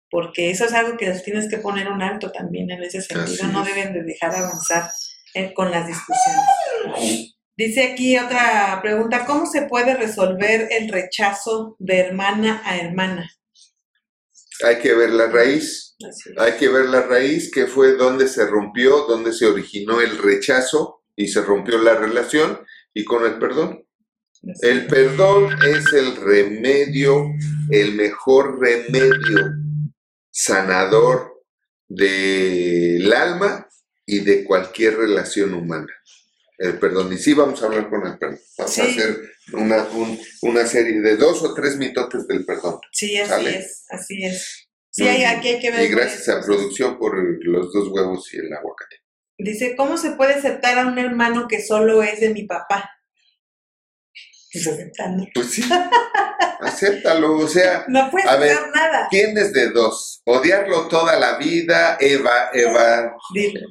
[0.09, 3.47] Porque eso es algo que los tienes que poner un alto también en ese sentido.
[3.49, 4.89] no deben de dejar avanzar
[5.35, 7.35] eh, con las discusiones.
[7.55, 13.29] Dice aquí otra pregunta, ¿cómo se puede resolver el rechazo de hermana a hermana?
[14.63, 15.95] Hay que ver la raíz.
[16.37, 21.03] Hay que ver la raíz, que fue donde se rompió, donde se originó el rechazo
[21.15, 22.59] y se rompió la relación
[22.93, 23.85] y con el perdón.
[24.61, 27.25] El perdón es el remedio,
[27.69, 29.53] el mejor remedio
[30.31, 31.43] sanador
[31.87, 33.67] del alma
[34.05, 35.93] y de cualquier relación humana.
[36.61, 37.11] El perdón.
[37.11, 38.39] Y sí, vamos a hablar con el perdón.
[38.55, 39.19] Vamos a hacer
[39.53, 39.87] una,
[40.43, 42.79] una serie de dos o tres mitotes del perdón.
[42.91, 44.69] Sí, así es, así es.
[44.91, 45.83] Sí, hay, aquí hay que ver.
[45.83, 48.97] Y gracias a producción por los dos huevos y el aguacate.
[49.39, 52.91] Dice, ¿cómo se puede aceptar a un hermano que solo es de mi papá?
[54.51, 55.25] Pues aceptando.
[55.33, 55.63] Pues sí,
[56.59, 57.85] acéptalo, o sea.
[57.87, 59.07] No puedes hacer nada.
[59.09, 63.15] Tienes de dos, odiarlo toda la vida, eva, eva,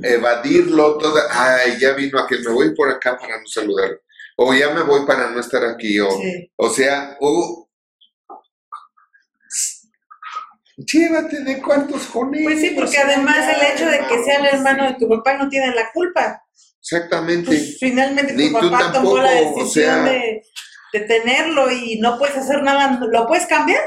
[0.03, 1.27] evadirlo toda.
[1.31, 4.01] Ay, ya vino aquel, me voy por acá para no saludar.
[4.37, 6.09] O ya me voy para no estar aquí, o,
[6.57, 7.69] o sea, o
[10.77, 12.45] llévate de cuartos con él.
[12.45, 15.49] Pues sí, porque además el hecho de que sea el hermano de tu papá no
[15.49, 16.43] tiene la culpa.
[16.81, 17.47] Exactamente.
[17.47, 20.43] Pues finalmente tu papá tomó la decisión de,
[20.99, 23.83] tenerlo y no puedes hacer nada, ¿lo puedes cambiar?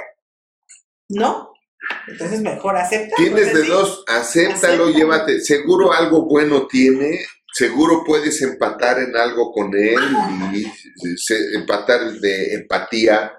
[1.09, 1.53] ¿No?
[2.07, 3.15] Entonces mejor acepta.
[3.17, 5.41] Tienes pues, de dos, acéptalo, llévate.
[5.41, 7.19] Seguro algo bueno tiene,
[7.53, 9.99] seguro puedes empatar en algo con él
[10.53, 10.65] y
[11.55, 13.33] empatar de empatía,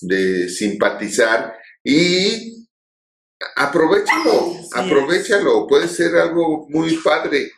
[0.00, 1.54] de simpatizar
[1.84, 2.66] y
[3.56, 7.50] aprovechalo, aprovechalo, puede ser algo muy padre.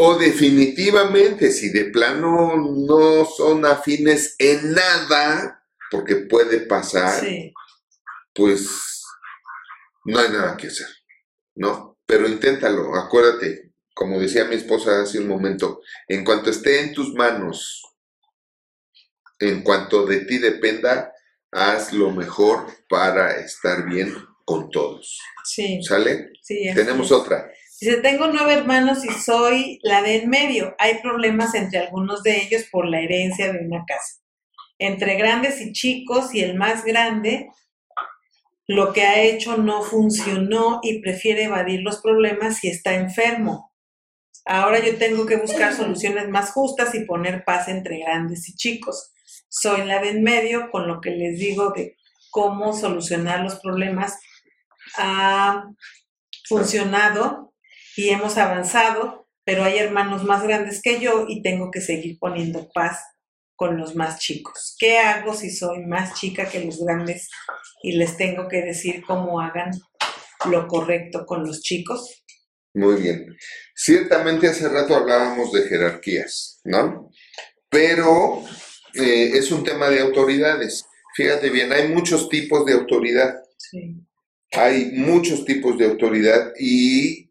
[0.00, 7.20] O definitivamente, si de plano no son afines en nada, porque puede pasar,
[8.32, 9.02] pues
[10.04, 10.86] no hay nada que hacer,
[11.56, 11.98] ¿no?
[12.06, 17.12] Pero inténtalo, acuérdate, como decía mi esposa hace un momento, en cuanto esté en tus
[17.14, 17.82] manos,
[19.40, 21.12] en cuanto de ti dependa,
[21.50, 25.18] haz lo mejor para estar bien con todos.
[25.44, 25.82] Sí.
[25.82, 26.30] ¿Sale?
[26.40, 26.70] Sí.
[26.72, 27.50] Tenemos otra.
[27.80, 30.74] Dice, tengo nueve hermanos y soy la de en medio.
[30.78, 34.20] Hay problemas entre algunos de ellos por la herencia de una casa.
[34.78, 37.48] Entre grandes y chicos y el más grande,
[38.66, 43.72] lo que ha hecho no funcionó y prefiere evadir los problemas y está enfermo.
[44.44, 49.12] Ahora yo tengo que buscar soluciones más justas y poner paz entre grandes y chicos.
[49.48, 51.96] Soy la de en medio, con lo que les digo de
[52.30, 54.18] cómo solucionar los problemas
[54.96, 55.64] ha
[56.48, 57.47] funcionado
[57.98, 62.68] y hemos avanzado, pero hay hermanos más grandes que yo y tengo que seguir poniendo
[62.72, 63.00] paz
[63.56, 64.76] con los más chicos.
[64.78, 67.28] ¿Qué hago si soy más chica que los grandes
[67.82, 69.72] y les tengo que decir cómo hagan
[70.48, 72.22] lo correcto con los chicos?
[72.72, 73.36] Muy bien.
[73.74, 77.10] Ciertamente hace rato hablábamos de jerarquías, ¿no?
[77.68, 78.44] Pero
[78.94, 80.86] eh, es un tema de autoridades.
[81.16, 83.42] Fíjate bien, hay muchos tipos de autoridad.
[83.56, 83.96] Sí.
[84.52, 87.27] Hay muchos tipos de autoridad y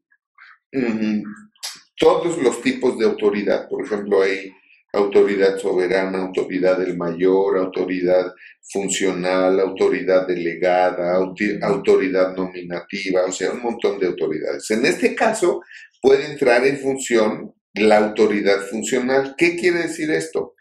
[1.98, 4.52] todos los tipos de autoridad, por ejemplo, hay
[4.94, 14.00] autoridad soberana, autoridad del mayor, autoridad funcional, autoridad delegada, autoridad nominativa, o sea, un montón
[14.00, 14.70] de autoridades.
[14.72, 15.62] En este caso
[16.02, 19.36] puede entrar en función la autoridad funcional.
[19.38, 20.56] ¿Qué quiere decir esto?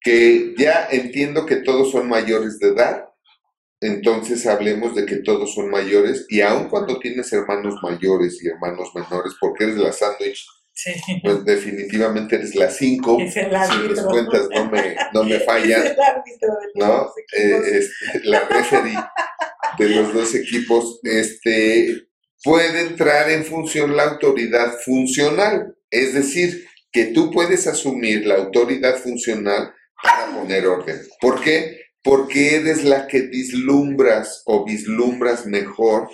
[0.00, 3.04] Que ya entiendo que todos son mayores de edad,
[3.84, 8.88] entonces hablemos de que todos son mayores y aun cuando tienes hermanos mayores y hermanos
[8.94, 10.46] menores, porque eres la sándwich,
[11.22, 13.40] pues definitivamente eres la cinco, si
[13.88, 15.94] mis cuentas no me, no me fallan,
[16.76, 17.10] ¿no?
[17.36, 18.96] Eh, este, la referee
[19.78, 22.06] de los dos equipos, este,
[22.42, 28.96] puede entrar en función la autoridad funcional, es decir, que tú puedes asumir la autoridad
[28.96, 31.02] funcional para poner orden.
[31.20, 31.83] ¿Por qué?
[32.04, 36.10] Porque eres la que vislumbras o vislumbras mejor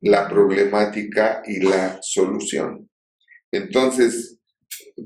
[0.00, 2.88] la problemática y la solución.
[3.50, 4.38] Entonces,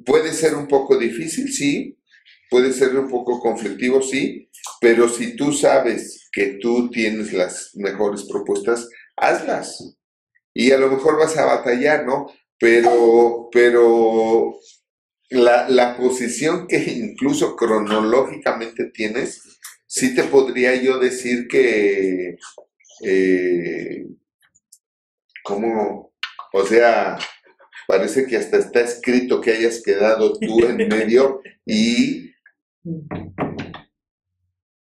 [0.05, 1.99] puede ser un poco difícil, sí,
[2.51, 8.25] puede ser un poco conflictivo, sí, pero si tú sabes que tú tienes las mejores
[8.25, 9.97] propuestas, hazlas.
[10.55, 12.27] Y a lo mejor vas a batallar, ¿no?
[12.59, 14.55] Pero, pero
[15.31, 19.56] la, la posición que incluso cronológicamente tienes,
[19.87, 22.37] sí te podría yo decir que,
[23.05, 24.07] eh,
[25.43, 26.13] como,
[26.53, 27.19] o sea,
[27.87, 32.33] parece que hasta está escrito que hayas quedado tú en medio y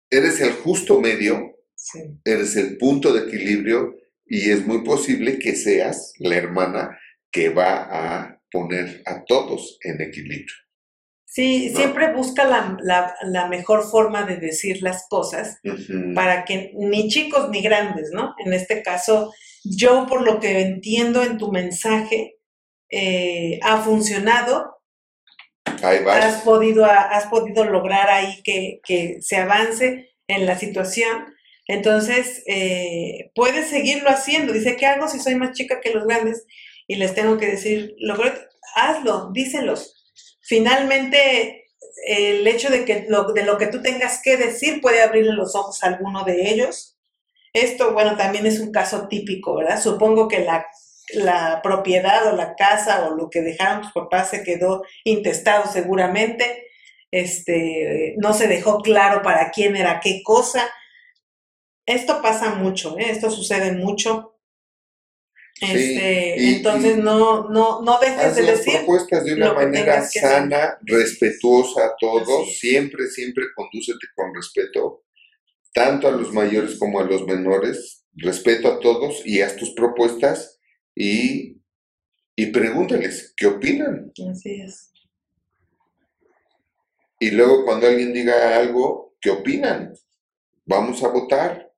[0.09, 1.57] eres el justo medio,
[2.23, 3.95] eres el punto de equilibrio
[4.25, 6.97] y es muy posible que seas la hermana
[7.31, 10.55] que va a poner a todos en equilibrio.
[11.33, 11.77] Sí, ¿no?
[11.77, 15.59] siempre busca la, la- la mejor forma de decir las cosas
[16.13, 18.35] para que ni chicos ni grandes, ¿no?
[18.45, 22.37] En este caso, yo por lo que entiendo en tu mensaje,
[22.89, 24.81] eh, ha funcionado,
[25.83, 26.41] Ahí has vas.
[26.43, 31.33] podido, has podido lograr ahí que, que se avance en la situación.
[31.67, 34.51] Entonces, eh, puedes seguirlo haciendo.
[34.53, 36.45] Dice, ¿qué hago si soy más chica que los grandes?
[36.87, 37.95] Y les tengo que decir,
[38.75, 40.00] hazlo, díselos.
[40.41, 41.69] Finalmente,
[42.05, 45.55] el hecho de que lo, de lo que tú tengas que decir puede abrirle los
[45.55, 46.97] ojos a alguno de ellos.
[47.53, 49.81] Esto, bueno, también es un caso típico, ¿verdad?
[49.81, 50.65] Supongo que la,
[51.13, 56.67] la propiedad o la casa o lo que dejaron tus papás se quedó intestado seguramente.
[57.11, 60.69] Este, no se dejó claro para quién era qué cosa.
[61.85, 63.11] Esto pasa mucho, ¿eh?
[63.11, 64.30] Esto sucede mucho.
[65.55, 68.73] Sí, Este, y- entonces y- no, no, no dejes de las decir.
[68.77, 72.57] propuestas de una manera sana, respetuosa a todos.
[72.57, 75.03] Siempre, siempre condúcete con respeto,
[75.73, 78.05] tanto a los mayores como a los menores.
[78.13, 80.59] Respeto a todos y haz tus propuestas
[80.95, 81.61] y,
[82.35, 84.11] y pregúntales qué opinan.
[84.29, 84.91] Así es.
[87.19, 89.93] Y luego cuando alguien diga algo, ¿qué opinan?
[90.65, 91.71] Vamos a votar,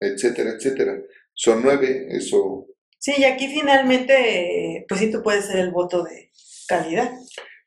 [0.00, 1.00] etcétera, etcétera.
[1.34, 2.61] Son nueve, eso
[3.02, 6.30] Sí, y aquí finalmente, pues sí, tú puedes ser el voto de
[6.68, 7.10] calidad.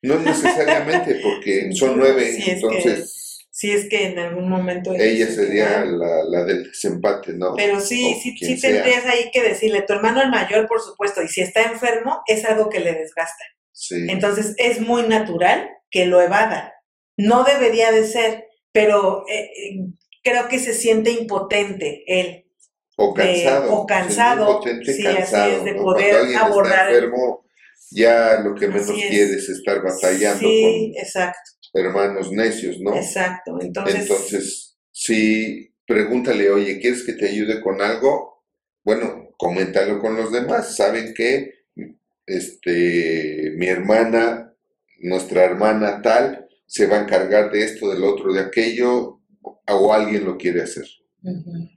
[0.02, 4.94] no necesariamente porque son nueve, que entonces Si es que en algún momento...
[4.94, 7.54] ella sería la, la del desempate, ¿no?
[7.54, 11.22] Pero sí, o sí, sí tendrías ahí que decirle, tu hermano el mayor, por supuesto,
[11.22, 13.44] y si está enfermo, es algo que le desgasta.
[13.74, 14.08] Sí.
[14.08, 16.76] Entonces es muy natural que lo evada.
[17.18, 19.80] No debería de ser, pero eh, eh,
[20.24, 22.45] creo que se siente impotente él.
[22.98, 23.74] O de- cansado.
[23.74, 25.82] o cansado, sí, así cansado, es, de ¿no?
[25.84, 27.46] poder abordar- está enfermo,
[27.91, 29.10] ya lo que menos Así es.
[29.10, 31.39] quiere es estar batallando Sí, exacto,
[31.72, 32.96] con hermanos necios, ¿no?
[32.96, 33.58] exacto.
[33.62, 38.43] Entonces, Entonces, si pregúntale, oye, ¿quieres que te ayude con algo?
[38.84, 40.76] Bueno, coméntalo con los demás.
[40.76, 41.52] Saben que
[42.26, 44.54] este, mi hermana,
[45.00, 50.26] nuestra hermana tal, se va a encargar de esto, del otro, de aquello, o alguien
[50.26, 50.86] lo quiere hacer.
[51.24, 51.70] ujú.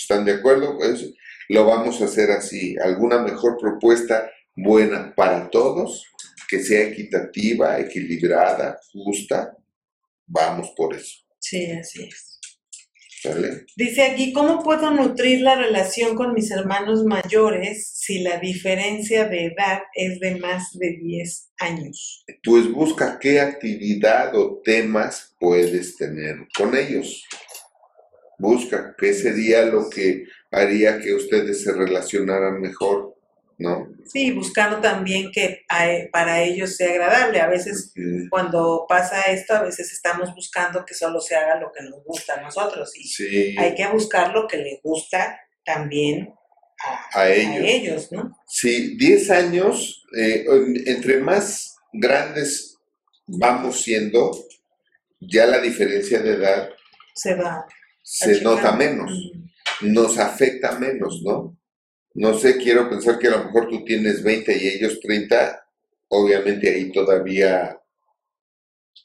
[0.00, 0.76] ¿Están de acuerdo?
[0.76, 1.12] Pues
[1.48, 2.76] lo vamos a hacer así.
[2.82, 6.06] ¿Alguna mejor propuesta buena para todos?
[6.48, 9.56] Que sea equitativa, equilibrada, justa.
[10.26, 11.18] Vamos por eso.
[11.38, 12.30] sí, así es.
[13.22, 13.66] ¿Sale?
[13.76, 19.46] Dice aquí, ¿cómo puedo nutrir la relación con mis hermanos mayores si la diferencia de
[19.46, 22.24] edad es de más de 10 años?
[22.42, 27.22] Pues busca qué actividad o temas puedes tener con ellos.
[28.40, 33.14] Busca qué sería lo que haría que ustedes se relacionaran mejor,
[33.58, 33.88] ¿no?
[34.06, 37.40] Sí, buscando también que a- para ellos sea agradable.
[37.40, 37.92] A veces
[38.30, 42.34] cuando pasa esto, a veces estamos buscando que solo se haga lo que nos gusta
[42.34, 46.32] a nosotros y Sí, hay que buscar lo que les gusta también
[46.82, 47.62] a, a a ellos.
[47.64, 48.36] ellos, ¿no?
[48.48, 50.46] Sí, 10 años, eh,
[50.86, 52.78] entre más grandes
[53.26, 54.30] vamos siendo,
[55.20, 56.70] ya la diferencia de edad
[57.14, 57.66] Se va.
[58.12, 59.12] Se nota menos,
[59.82, 61.56] nos afecta menos, ¿no?
[62.14, 65.64] No sé, quiero pensar que a lo mejor tú tienes 20 y ellos 30,
[66.08, 67.80] obviamente ahí todavía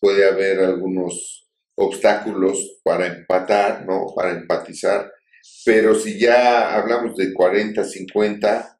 [0.02, 4.08] puede haber algunos obstáculos para empatar, ¿no?
[4.16, 5.14] Para empatizar,
[5.64, 8.80] pero si ya hablamos de 40, 50,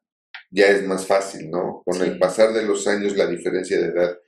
[0.50, 1.84] ya es más fácil, ¿no?
[1.84, 4.18] Con el pasar de los años la diferencia de edad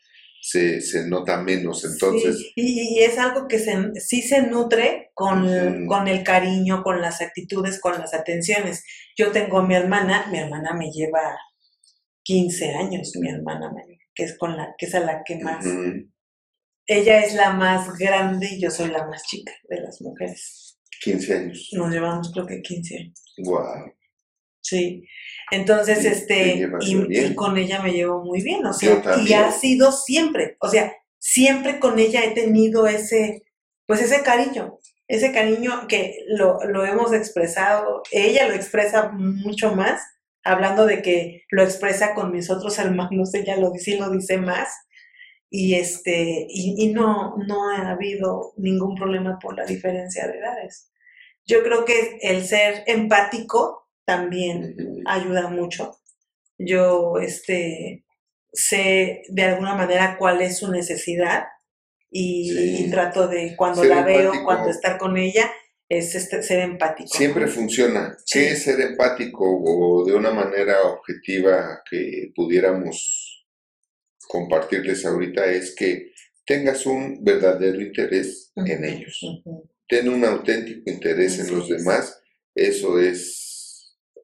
[0.40, 2.38] se, se nota menos, entonces...
[2.38, 7.00] Sí, y, y es algo que se, sí se nutre con, con el cariño, con
[7.00, 8.84] las actitudes, con las atenciones.
[9.16, 11.36] Yo tengo a mi hermana, mi hermana me lleva
[12.22, 15.64] 15 años, mi hermana mayor, que es con la, que es a la que más.
[16.86, 20.78] Ella es la más grande y yo soy la más chica de las mujeres.
[21.02, 21.68] 15 años.
[21.72, 23.34] Nos llevamos creo que 15 años.
[23.38, 23.92] Wow.
[24.68, 25.04] Sí.
[25.50, 29.92] Entonces, Sí, este, y, con ella me llevo muy bien, o sea, y ha sido
[29.92, 33.44] siempre, o sea, siempre con ella he tenido ese,
[33.86, 40.02] pues ese cariño, ese cariño que lo, lo hemos expresado, ella lo expresa mucho más,
[40.44, 44.36] hablando de que lo expresa con mis otros hermanos, ella lo dice y lo dice
[44.36, 44.68] más,
[45.50, 50.92] y este, y, y no, no ha habido ningún problema por la diferencia de edades.
[51.46, 55.98] Yo creo que el ser empático también ayuda mucho.
[56.56, 58.06] Yo este,
[58.50, 61.44] sé de alguna manera cuál es su necesidad
[62.10, 62.84] y, Sí.
[62.86, 65.50] y trato de cuando Ser la veo, cuando estar con ella,
[65.90, 67.10] es este, ser empático.
[67.10, 68.16] Siempre funciona.
[68.24, 68.38] Sí.
[68.38, 73.46] ¿Qué es ser empático o de una manera objetiva que pudiéramos
[74.26, 75.44] compartirles ahorita?
[75.52, 76.12] Es que
[76.46, 79.20] tengas un verdadero interés en ellos.
[79.22, 79.68] ujú.
[79.86, 82.18] Ten un auténtico interés en los demás.
[82.54, 83.47] Eso es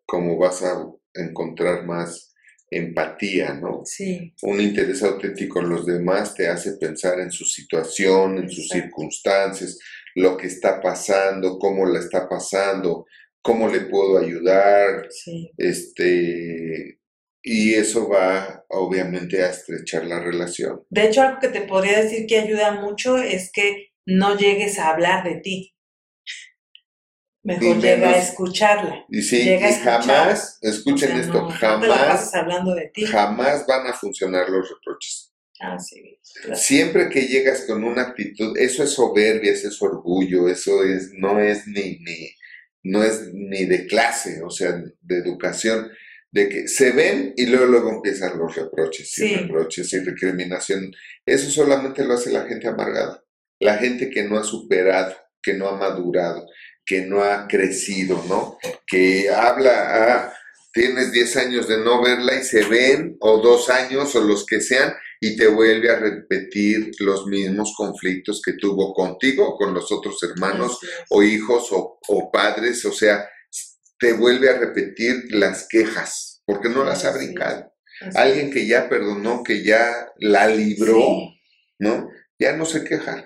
[0.06, 2.32] como vas a encontrar más
[2.70, 3.82] empatía, ¿no?
[3.84, 8.64] Sí, Un interés auténtico en los demás te hace pensar en su situación, en sus
[8.64, 8.84] Exacto.
[8.86, 9.78] circunstancias,
[10.14, 13.06] lo que está pasando, cómo la está pasando,
[13.42, 15.50] cómo le puedo ayudar, sí.
[15.56, 16.98] este,
[17.42, 20.82] y eso va obviamente a estrechar la relación.
[20.90, 24.88] De hecho, algo que te podría decir que ayuda mucho es que no llegues a
[24.90, 25.73] hablar de ti.
[27.44, 29.04] Mejor llega a escucharla.
[29.08, 30.02] Y sí, Llega a y escuchar.
[30.02, 33.04] jamás, O escuchen sea, esto, no, jamás, hablando de ti.
[33.06, 35.30] jamás van a funcionar los reproches.
[35.60, 36.56] Ah, sí, claro.
[36.56, 41.38] Siempre que llegas con una actitud, eso es soberbia, eso es orgullo, eso es, no
[41.38, 42.30] es ni, ni,
[42.82, 45.90] no es ni de clase, o sea, de educación,
[46.32, 50.92] de que se ven y luego, luego empiezan los reproches y reproches y recriminación.
[51.24, 53.22] Eso solamente lo hace la gente amargada,
[53.60, 56.44] la gente que no ha superado, que no ha madurado,
[56.84, 58.58] que no ha crecido, ¿no?
[58.86, 60.32] Que habla, ah,
[60.72, 64.60] tienes 10 años de no verla y se ven, o dos años, o los que
[64.60, 69.90] sean, y te vuelve a repetir los mismos conflictos que tuvo contigo o con los
[69.90, 70.78] otros hermanos
[71.10, 73.28] o hijos o, o padres, o sea,
[73.98, 77.72] te vuelve a repetir las quejas, porque no las ha brincado.
[78.14, 81.34] Alguien que ya perdonó, que ya la libró.
[81.78, 82.10] ¿no?
[82.38, 83.24] Ya no se queja,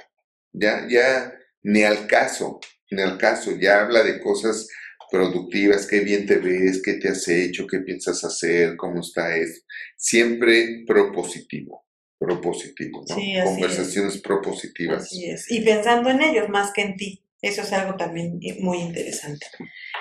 [0.52, 1.32] ya, ya
[1.62, 4.68] ni al caso, ni al caso, ya habla de cosas
[5.10, 9.62] productivas, qué bien te ves, qué te has hecho, qué piensas hacer, cómo está eso.
[9.96, 11.86] Siempre propositivo,
[12.18, 13.14] propositivo, ¿no?
[13.14, 13.44] Sí, así es.
[13.44, 15.02] Conversaciones propositivas.
[15.04, 15.50] Así es.
[15.50, 17.24] Y pensando en ellos más que en ti.
[17.40, 19.46] Eso es algo también muy interesante.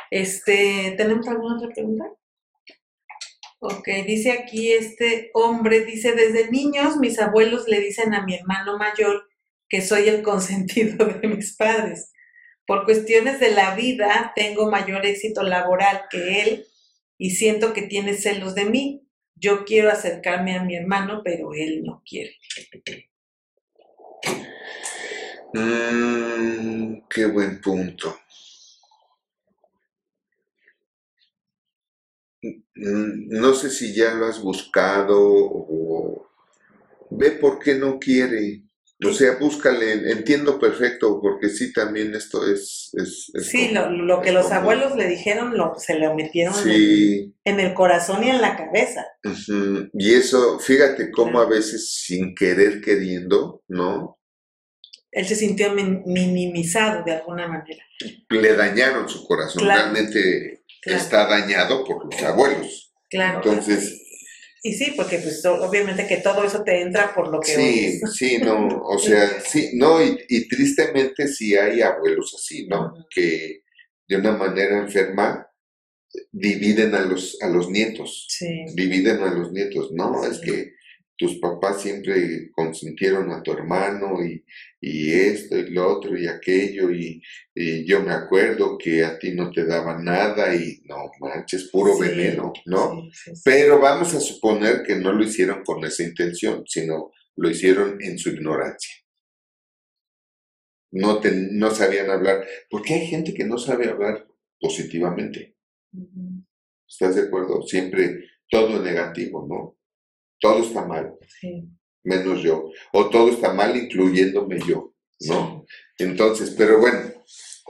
[0.10, 2.06] Este, ¿tenemos alguna otra pregunta?
[3.60, 8.78] Ok, dice aquí este hombre, dice, desde niños mis abuelos le dicen a mi hermano
[8.78, 9.28] mayor
[9.70, 12.12] que soy el consentido de mis padres.
[12.68, 16.66] Por cuestiones de la vida tengo mayor éxito laboral que él
[17.18, 19.08] y siento que tiene celos de mí.
[19.36, 22.38] Yo quiero acercarme a mi hermano, pero él no quiere.
[25.54, 28.16] Mm, qué buen punto.
[32.76, 36.30] Mm, No sé si ya lo has buscado o
[37.12, 38.64] ve por qué no quiere.
[39.06, 42.90] O sea, búscale, entiendo perfecto, porque sí, también esto es...
[42.94, 46.16] es, es Sí, como- lo, lo que los como- abuelos le dijeron lo, se lo
[46.16, 49.06] metieron en, Sí, en el corazón y en la cabeza.
[49.94, 54.18] y eso, fíjate cómo a veces sin querer queriendo, ¿no?
[55.12, 57.84] Él se sintió min- minimizado de alguna manera.
[58.30, 59.80] Le dañaron su corazón, Claro.
[59.82, 62.94] realmente Claro, está dañado por los abuelos.
[63.10, 63.38] claro.
[63.44, 64.02] Entonces,
[64.64, 68.02] Y sí, porque pues obviamente que todo eso te entra por lo que Sí, oyes.
[68.14, 72.94] sí, no, o sea, sí, no, y, y tristemente sí hay abuelos así, ¿no?
[73.10, 73.62] Que
[74.08, 75.48] de una manera enferma
[76.32, 80.74] dividen a los, a los nietos, Sí, dividen a los nietos, no, es que
[81.18, 84.44] tus papás siempre consintieron a tu hermano y,
[84.82, 87.22] y esto y lo otro y aquello y,
[87.56, 91.98] y yo me acuerdo que a ti no te daba nada y no manches, puro
[91.98, 93.02] Sí, veneno, ¿no?
[93.02, 93.44] sí, sí, sí.
[93.44, 98.18] Pero vamos a suponer que no lo hicieron con esa intención, sino lo hicieron en
[98.20, 98.94] su ignorancia.
[100.92, 104.28] No, te- no sabían hablar, porque hay gente que no sabe hablar
[104.60, 105.56] positivamente.
[106.88, 107.62] ¿Estás de acuerdo?
[107.62, 109.77] Siempre todo negativo, ¿no?
[110.40, 111.68] Todo está mal, sí,
[112.04, 112.70] menos yo.
[112.94, 115.66] O todo está mal, incluyéndome yo, ¿no?
[115.98, 117.12] Entonces, pero bueno,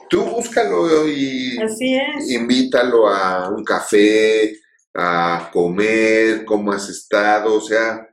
[0.09, 2.29] tú búscalo y Así es.
[2.31, 4.53] invítalo a un café,
[4.93, 8.07] a comer, cómo has estado, o sea,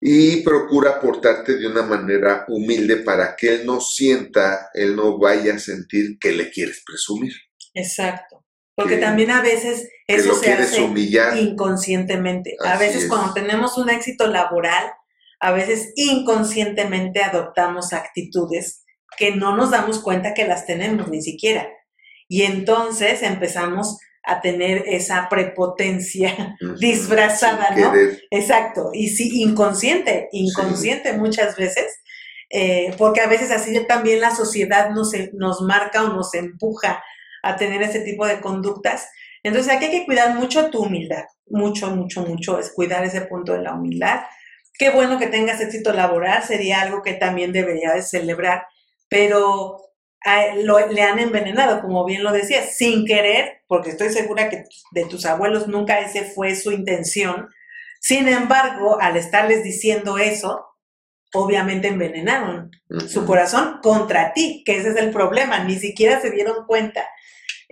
[0.00, 5.54] y procura portarte de una manera humilde para que él no sienta, él no vaya
[5.54, 7.32] a sentir que le quieres presumir,
[7.74, 8.44] Exacto.
[8.74, 11.36] Porque Que- también a veces que eso lo se quieres hace humillar.
[11.36, 12.56] inconscientemente.
[12.64, 13.08] A veces es.
[13.08, 14.92] cuando tenemos un éxito laboral,
[15.40, 18.84] a veces inconscientemente adoptamos actitudes
[19.16, 21.68] que no nos damos cuenta que las tenemos ni siquiera.
[22.28, 27.92] Y entonces empezamos a tener esa prepotencia disfrazada, sin ¿no?
[27.92, 28.22] querer.
[28.30, 32.00] Exacto, y sí, inconsciente, inconsciente muchas veces,
[32.50, 37.02] eh, porque a veces así también la sociedad nos, nos marca o nos empuja
[37.42, 39.08] a tener ese tipo de conductas.
[39.42, 43.52] Entonces aquí hay que cuidar mucho tu humildad, mucho, mucho, mucho, es cuidar ese punto
[43.52, 44.20] de la humildad.
[44.78, 48.64] Qué bueno que tengas éxito laboral, sería algo que también debería de celebrar,
[49.08, 49.78] pero
[50.24, 54.64] a- lo- le han envenenado, como bien lo decías, sin querer, porque estoy segura que
[54.92, 57.48] de tus abuelos nunca ese fue su intención.
[58.00, 60.66] Sin embargo, al estarles diciendo eso,
[61.34, 62.70] obviamente envenenaron
[63.08, 65.64] su corazón contra ti, que ese es el problema.
[65.64, 67.06] Ni siquiera se dieron cuenta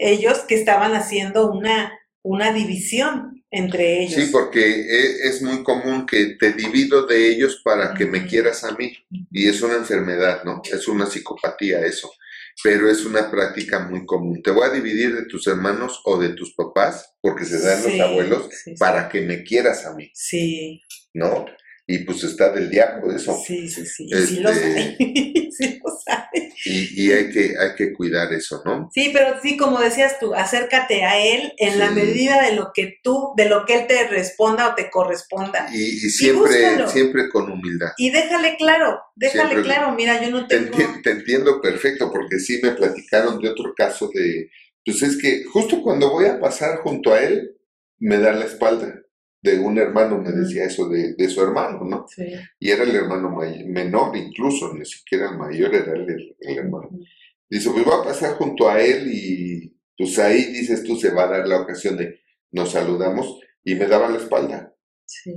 [0.00, 4.14] ellos que estaban haciendo una, una división entre ellos.
[4.14, 8.64] Sí, porque e- es muy común que te divido de ellos para que me quieras
[8.64, 8.92] a mí.
[9.30, 10.62] Y es una enfermedad, ¿no?
[10.72, 12.10] Es una psicopatía eso.
[12.62, 14.42] Pero es una práctica muy común.
[14.42, 17.96] Te voy a dividir de tus hermanos o de tus papás, porque se dan Sí,
[17.98, 18.74] los abuelos, sí, sí.
[18.78, 20.82] para que me quieras a mí, Sí,
[21.14, 21.46] ¿no?
[21.92, 23.36] Y pues está del diablo eso.
[23.44, 24.06] sí, sí, sí.
[24.08, 25.50] Y sí los Este- hay.
[25.58, 26.48] sí los hay.
[26.66, 28.88] Y, y hay, que, hay que cuidar eso, ¿no?
[28.94, 32.98] Sí, pero sí, como decías tú, acércate a él en la medida de lo que
[33.02, 35.68] tú, de lo que él te responda o te corresponda.
[35.72, 37.88] Y, y siempre, siempre con humildad.
[37.96, 40.78] Y déjale claro, déjale Siempre- claro, mira, yo no Te, tengo...
[40.78, 44.48] enti- te entiendo perfecto, porque sí me platicaron de otro caso de,
[44.84, 47.56] pues es que justo cuando voy a pasar junto a él,
[47.98, 48.94] me da la espalda.
[49.42, 52.06] De un hermano me decía eso de, de su hermano, ¿no?
[52.08, 52.24] Sí.
[52.58, 56.90] Y era el hermano may- menor, incluso, ni siquiera el mayor, era el, el hermano.
[57.48, 61.24] Dice, pues voy a pasar junto a él y pues ahí dices tú, se va
[61.24, 62.20] a dar la ocasión de
[62.52, 64.74] nos saludamos y me daba la espalda.
[65.04, 65.32] sí.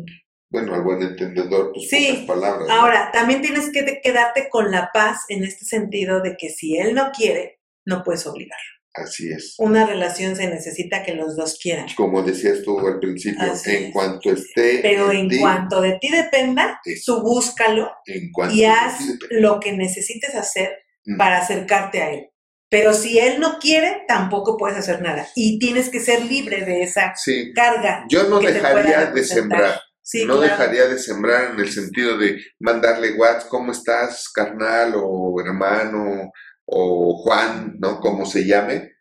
[0.49, 2.25] Bueno, al buen entendedor, pues Sí.
[2.27, 2.67] palabras.
[2.67, 2.73] ¿no?
[2.75, 6.77] Ahora, también tienes que te- quedarte con la paz en este sentido de que si
[6.77, 8.59] él no quiere, no puedes obligar.
[8.95, 9.55] Así es.
[9.57, 11.87] Una relación se necesita que los dos quieran.
[11.97, 13.91] Como decías tú al principio, Así en es.
[13.93, 18.99] cuanto esté Pero en ti, cuanto de ti dependa, tú búscalo en cuanto y haz
[19.31, 20.71] lo que necesites hacer
[21.05, 21.17] Mm.
[21.17, 22.29] para acercarte a él.
[22.69, 25.27] Pero si él no quiere, tampoco puedes hacer nada.
[25.35, 28.05] Y tienes que ser libre de esa Sí, carga.
[28.09, 29.81] yo no dejaría de sembrar.
[30.01, 30.41] Sí, no claro.
[30.51, 36.31] dejaría de sembrar en el sentido de mandarle WhatsApp, ¿cómo estás, carnal o hermano
[36.65, 37.99] o Juan, ¿no?
[37.99, 38.93] Como se llame.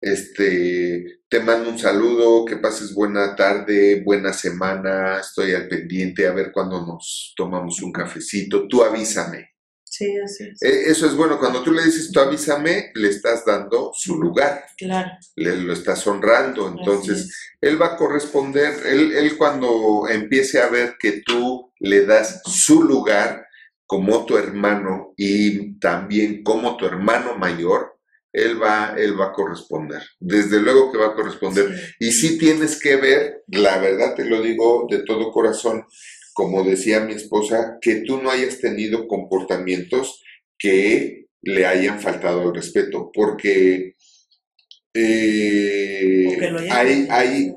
[0.00, 6.32] Este, te mando un saludo, que pases buena tarde, buena semana, estoy al pendiente a
[6.32, 9.50] ver cuándo nos tomamos un cafecito, tú avísame.
[9.84, 10.60] Sí, así es.
[10.62, 14.64] E- Eso es bueno, cuando tú le dices tú avísame, le estás dando su lugar,
[14.76, 15.10] Claro.
[15.36, 17.30] le lo estás honrando, entonces
[17.60, 22.82] él va a corresponder, él, él cuando empiece a ver que tú le das su
[22.82, 23.46] lugar
[23.92, 27.98] como tu hermano y también como tu hermano mayor,
[28.32, 30.00] él va, él va a corresponder.
[30.18, 31.76] Desde luego que va a corresponder.
[31.76, 32.06] Sí.
[32.06, 35.84] Y sí tienes que ver, la verdad te lo digo de todo corazón,
[36.32, 40.22] como decía mi esposa, que tú no hayas tenido comportamientos
[40.58, 43.94] que le hayan faltado al respeto, porque
[44.94, 46.38] eh,
[46.70, 47.54] hay, hay,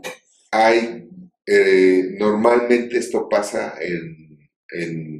[0.51, 1.07] hay,
[1.47, 5.14] eh, normalmente esto pasa en, en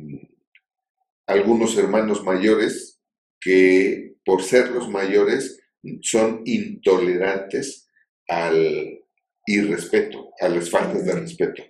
[1.28, 3.00] algunos hermanos mayores
[3.40, 5.60] que por ser los mayores
[6.02, 7.88] son intolerantes
[8.28, 9.04] al
[9.46, 11.64] irrespeto, a las faltas de respeto.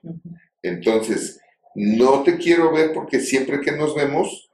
[0.61, 1.39] Entonces,
[1.75, 4.49] no te quiero ver porque siempre que nos vemos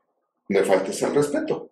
[0.50, 1.72] me faltas al respeto.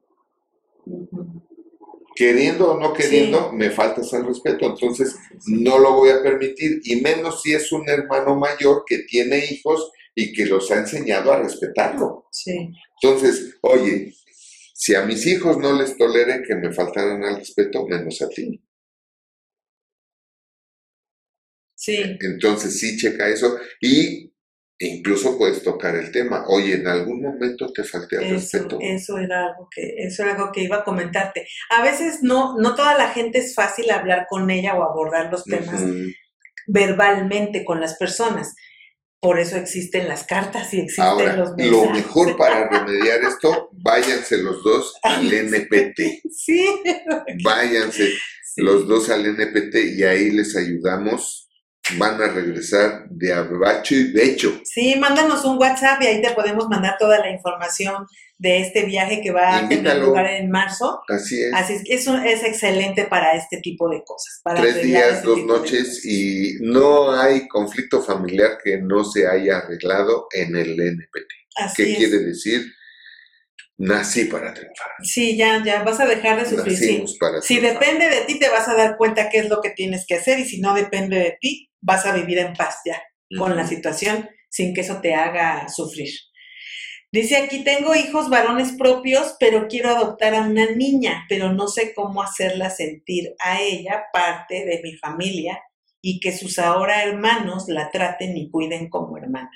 [2.16, 4.66] Queriendo o no queriendo, me faltas al respeto.
[4.68, 5.16] Entonces,
[5.48, 6.82] no lo voy a permitir.
[6.84, 11.32] Y menos si es un hermano mayor que tiene hijos y que los ha enseñado
[11.32, 12.28] a respetarlo.
[12.32, 12.72] Sí.
[13.02, 14.14] Entonces, oye,
[14.74, 18.64] si a mis hijos no les tolere que me faltaran al respeto, menos a ti.
[21.76, 22.18] Sí.
[22.20, 23.58] Entonces, sí, checa eso.
[23.80, 24.34] Y
[24.80, 26.46] incluso puedes tocar el tema.
[26.48, 28.78] Oye, en algún momento te falté al Eso, respeto.
[28.82, 31.48] eso era algo que, eso era algo que iba a comentarte.
[31.70, 35.44] A veces no, no toda la gente es fácil hablar con ella o abordar los
[35.44, 35.84] temas
[36.68, 38.56] verbalmente con las personas.
[39.22, 41.92] Por eso existen las cartas y existen Ahora, los lo mensajes.
[41.92, 46.22] mejor para remediar esto, váyanse los dos al NPT.
[46.32, 46.66] Sí.
[47.44, 48.08] Váyanse
[48.44, 48.62] sí.
[48.62, 51.48] los dos al NPT y ahí les ayudamos.
[51.98, 54.62] Van a regresar de abacho y becho.
[54.64, 58.06] Sí, mándanos un WhatsApp y ahí te podemos mandar toda la información
[58.40, 61.02] de este viaje que va a tener lugar en marzo.
[61.10, 61.54] Así es.
[61.54, 64.40] Así es que eso es excelente para este tipo de cosas.
[64.44, 69.58] Para Tres días, este dos noches y no hay conflicto familiar que no se haya
[69.58, 71.28] arreglado en el NPT.
[71.58, 71.98] Así ¿Qué es.
[71.98, 72.62] quiere decir?
[73.78, 74.88] Nací para triunfar.
[75.04, 76.78] Sí, ya, ya vas a dejar de sufrir.
[76.78, 77.04] Sí.
[77.20, 77.80] Para Si triunfar.
[77.82, 80.40] depende de ti, te vas a dar cuenta qué es lo que tienes que hacer
[80.40, 83.02] y si no depende de ti, vas a vivir en paz ya
[83.38, 86.10] con la situación sin que eso te haga sufrir.
[87.12, 91.94] Dice aquí, tengo hijos varones propios, pero quiero adoptar a una niña, pero no sé
[91.96, 95.60] cómo hacerla sentir a ella parte de mi familia
[96.02, 99.50] y que sus ahora hermanos la traten y cuiden como hermana.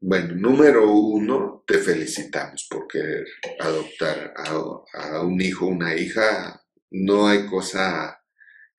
[0.00, 3.26] Bueno, número uno, te felicitamos por querer
[3.58, 4.50] adoptar a,
[4.94, 6.62] a un hijo, una hija.
[6.92, 8.22] No hay cosa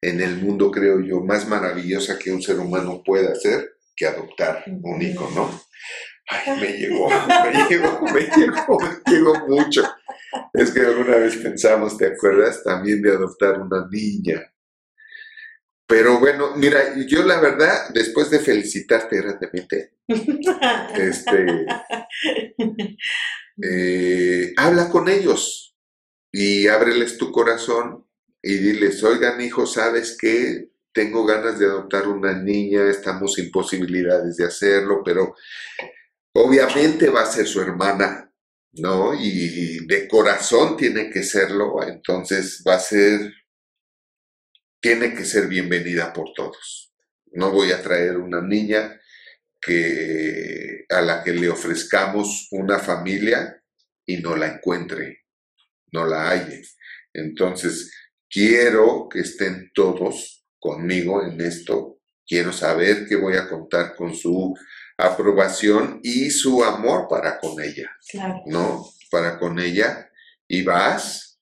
[0.02, 4.64] en el mundo, creo yo, más maravillosa que un ser humano pueda hacer que adoptar
[4.68, 5.52] un hijo, ¿no?
[6.28, 9.84] Ay, me llegó, me llegó, me llegó, me llegó mucho.
[10.54, 12.64] Es que alguna vez pensamos, ¿te acuerdas?
[12.64, 14.42] También de adoptar una niña.
[15.92, 19.96] Pero bueno, mira, yo la verdad, después de felicitarte grandemente,
[20.96, 21.66] este,
[23.62, 25.76] eh, habla con ellos
[26.32, 28.08] y ábreles tu corazón
[28.42, 30.70] y diles, oigan hijo, ¿sabes qué?
[30.94, 35.36] Tengo ganas de adoptar una niña, estamos sin posibilidades de hacerlo, pero
[36.34, 38.32] obviamente va a ser su hermana,
[38.74, 39.14] ¿no?
[39.14, 43.34] Y de corazón tiene que serlo, entonces va a ser,
[44.80, 46.94] tiene que ser bienvenida por todos.
[47.34, 49.00] No voy a traer una niña
[49.60, 53.62] que, a la que le ofrezcamos una familia
[54.06, 55.26] y no la encuentre,
[55.92, 56.64] no la halle.
[57.14, 57.92] Entonces,
[58.30, 62.00] quiero que estén todos conmigo en esto.
[62.26, 64.56] Quiero saber que voy a contar con su
[65.08, 68.86] aprobación y su amor para con ella, Claro, ¿no?
[69.10, 70.10] Para con ella.
[70.48, 71.40] Y vas,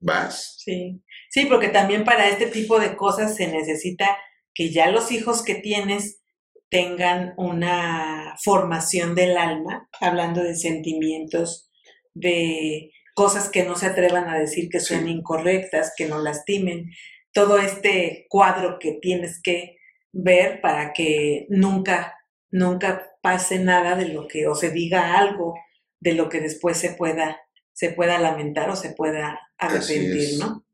[0.00, 0.56] vas.
[0.58, 1.02] sí.
[1.30, 4.16] Sí, porque también para este tipo de cosas se necesita
[4.54, 6.22] que ya los hijos que tienes
[6.70, 11.70] tengan una formación del alma, hablando de sentimientos,
[12.14, 15.10] de cosas que no se atrevan a decir que sean Sí.
[15.10, 16.90] incorrectas, que no lastimen,
[17.32, 19.76] todo este cuadro que tienes que
[20.12, 22.14] ver para que nunca,
[22.50, 25.54] nunca pase nada de lo que, o se diga algo
[26.00, 27.40] de lo que después se pueda,
[27.72, 30.38] se pueda lamentar o se pueda arrepentir, es.
[30.38, 30.64] ¿no?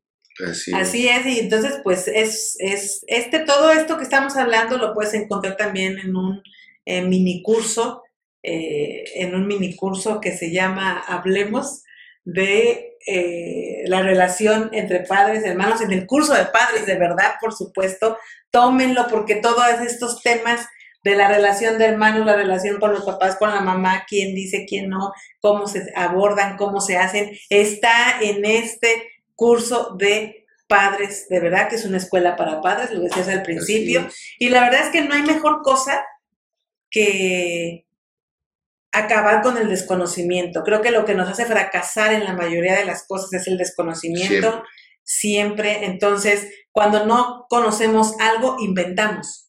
[0.45, 4.93] Así, Así es, y entonces pues es, es este, todo esto que estamos hablando lo
[4.93, 6.41] puedes encontrar también en un
[6.85, 8.03] eh, mini curso,
[8.43, 11.83] eh, en un mini curso que se llama Hablemos
[12.25, 17.35] de eh, la relación entre padres y hermanos, en el curso de padres, de verdad,
[17.39, 18.17] por supuesto,
[18.51, 20.67] tómenlo porque todos estos temas
[21.05, 24.65] de la relación de hermanos, la relación con los papás, con la mamá, quién dice,
[24.67, 31.39] quién no, cómo se abordan, cómo se hacen, está en este curso de padres, de
[31.39, 34.09] verdad que es una escuela para padres, lo decías al principio,
[34.39, 36.03] y la verdad es que no hay mejor cosa
[36.89, 37.85] que
[38.91, 40.63] acabar con el desconocimiento.
[40.63, 43.59] Creo que lo que nos hace fracasar en la mayoría de las cosas es el
[43.59, 44.63] desconocimiento,
[45.03, 45.85] siempre.
[45.85, 49.44] Entonces, cuando no conocemos algo, inventamos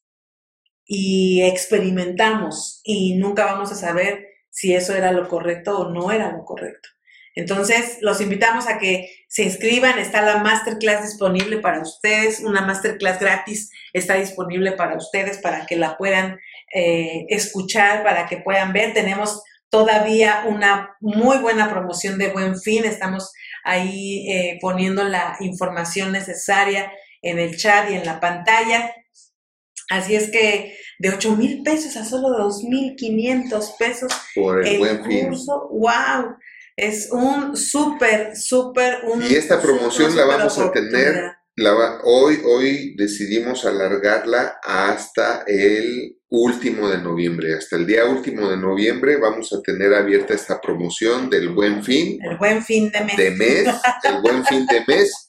[0.86, 6.32] y experimentamos y nunca vamos a saber si eso era lo correcto o no era
[6.32, 6.88] lo correcto.
[7.34, 9.98] Entonces, los invitamos a que se inscriban.
[9.98, 12.40] Está la masterclass disponible para ustedes.
[12.40, 16.38] Una masterclass gratis está disponible para ustedes para que la puedan
[16.72, 18.94] eh, escuchar, para que puedan ver.
[18.94, 22.86] Tenemos todavía una muy buena promoción de buen fin.
[22.86, 23.30] Estamos
[23.64, 26.90] ahí eh, poniendo la información necesaria
[27.20, 28.94] en el chat y en la pantalla.
[29.90, 34.74] Así es que de 8 mil pesos a solo 2 mil 500 pesos Por el,
[34.74, 35.26] el buen fin.
[35.28, 36.34] curso, wow,
[36.76, 41.32] es un súper, súper, un Y esta promoción la vamos a tener.
[41.58, 47.54] La va- hoy, hoy decidimos alargarla hasta el último de noviembre.
[47.54, 52.18] Hasta el día último de noviembre vamos a tener abierta esta promoción del buen fin
[52.22, 53.16] El buen fin de mes.
[53.16, 53.68] de mes,
[54.04, 55.26] el buen fin de mes,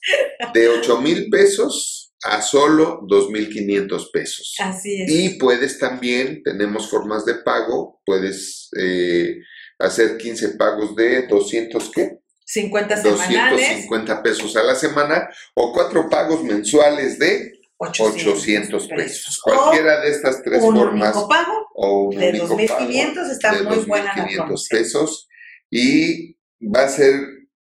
[0.52, 4.54] de 8 mil pesos a solo 2 mil 500 pesos.
[4.58, 5.10] Así es.
[5.10, 9.36] Y puedes también, tenemos formas de pago, puedes eh,
[9.78, 12.18] hacer 15 pagos de 200, ¿qué?
[12.44, 19.38] 50 semanales, 250 pesos a la semana o cuatro pagos mensuales de 800, 800 pesos.
[19.38, 23.54] O Cualquiera de estas tres un formas único pago o un de único 2.500 está
[23.54, 24.80] de muy buena la 2.500 promoción.
[24.80, 25.28] pesos
[25.70, 27.20] y va a ser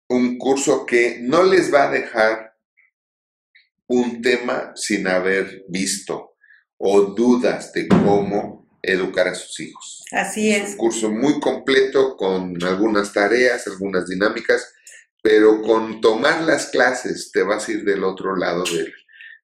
[0.08, 2.49] un curso que no les va a dejar
[3.90, 6.36] un tema sin haber visto
[6.78, 10.04] o dudas de cómo educar a sus hijos.
[10.12, 10.70] Así Es es.
[10.72, 14.74] un curso muy completo con algunas tareas, algunas dinámicas,
[15.22, 18.94] pero con tomar las clases te vas a ir del otro lado del-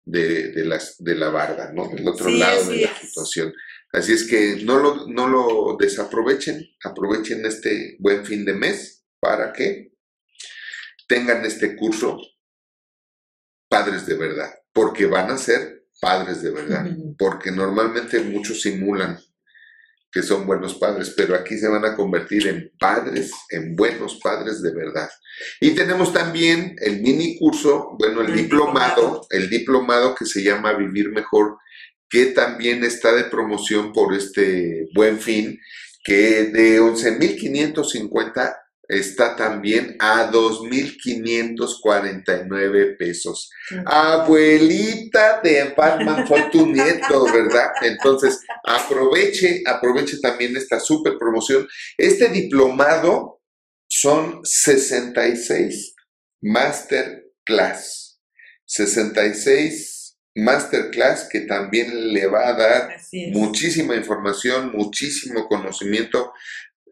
[0.06, 1.88] de, de las, de la barda, ¿no?
[1.90, 2.98] Del otro Sí, lado de la es.
[3.00, 3.52] situación.
[3.92, 9.52] Así es que no lo, no lo desaprovechen, aprovechen este buen fin de mes para
[9.52, 9.92] que
[11.08, 12.18] tengan este curso
[13.68, 16.86] padres de verdad, porque van a ser padres de verdad
[17.18, 19.18] porque normalmente muchos simulan
[20.12, 24.62] que son buenos padres, pero aquí se van a convertir en padres, en buenos padres
[24.62, 25.10] de verdad.
[25.60, 29.28] Y tenemos también el mini curso, bueno, el, El diplomado, diplomado.
[29.30, 31.58] el diplomado que se llama Vivir Mejor,
[32.10, 35.60] que también está de promoción por este buen fin,
[36.02, 38.56] que de 11.550
[38.88, 43.50] está también a 2.549 pesos.
[43.86, 47.72] Abuelita de Batman fue tu nieto, ¿verdad?
[47.82, 51.68] Entonces, aproveche, aproveche también esta super promoción.
[51.98, 53.42] Este diplomado
[53.88, 55.96] son 66
[56.42, 58.22] masterclass.
[58.66, 62.96] 66 masterclass que también le va a dar
[63.32, 66.34] muchísima información, muchísimo conocimiento.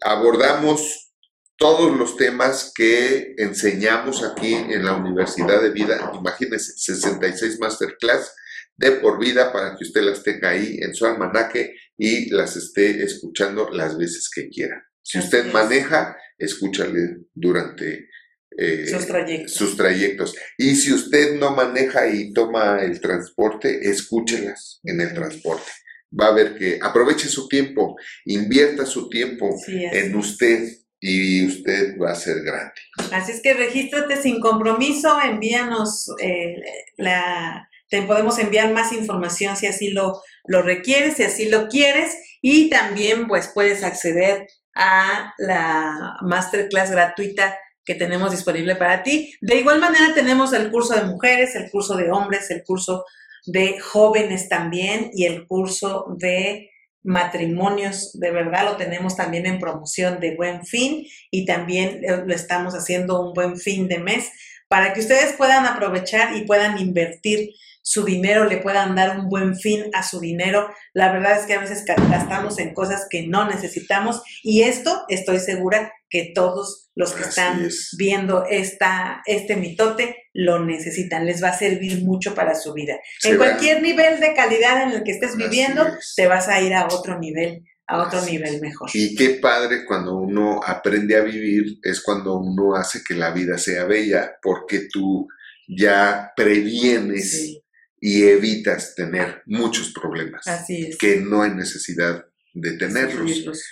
[0.01, 1.12] Abordamos
[1.57, 6.11] todos los temas que enseñamos aquí en la Universidad de Vida.
[6.13, 8.33] Imagínense, 66 masterclass
[8.75, 13.03] de por vida para que usted las tenga ahí en su almanaque y las esté
[13.03, 14.83] escuchando las veces que quiera.
[15.01, 18.09] Si usted maneja, escúchale durante
[18.57, 19.53] eh, Sus trayectos.
[19.53, 20.35] sus trayectos.
[20.57, 25.71] Y si usted no maneja y toma el transporte, escúchelas en el transporte.
[26.19, 30.67] Va a ver que aproveche su tiempo, invierta su tiempo Sí, en usted
[31.05, 32.71] y usted va a ser grande.
[33.11, 36.55] Así es que regístrate sin compromiso, envíanos eh,
[36.95, 42.15] la, te podemos enviar más información si así lo, lo requieres, si así lo quieres,
[42.41, 49.35] y también pues puedes acceder a la masterclass gratuita que tenemos disponible para ti.
[49.41, 53.03] De igual manera tenemos el curso de mujeres, el curso de hombres, el curso
[53.45, 56.69] de jóvenes también y el curso de
[57.03, 62.73] matrimonios, de verdad lo tenemos también en promoción de buen fin y también lo estamos
[62.73, 64.31] haciendo un buen fin de mes
[64.67, 67.51] para que ustedes puedan aprovechar y puedan invertir
[67.85, 70.69] su dinero, le puedan dar un buen fin a su dinero.
[70.93, 75.37] La verdad es que a veces gastamos en cosas que no necesitamos y esto estoy
[75.39, 77.89] segura que todos los que Así están es.
[77.97, 82.95] viendo esta, este mitote lo necesitan, les va a servir mucho para su vida.
[83.19, 86.13] Se en cualquier nivel de calidad en el que estés Así viviendo, es.
[86.15, 88.89] te vas a ir a otro nivel, a otro Así nivel mejor.
[88.93, 93.57] Y qué padre cuando uno aprende a vivir, es cuando uno hace que la vida
[93.57, 95.27] sea bella, porque tú
[95.67, 97.62] ya previenes Sí,
[98.05, 100.97] y evitas tener muchos problemas así es.
[100.97, 103.63] que no hay necesidad de tenerlos Sufrirlos.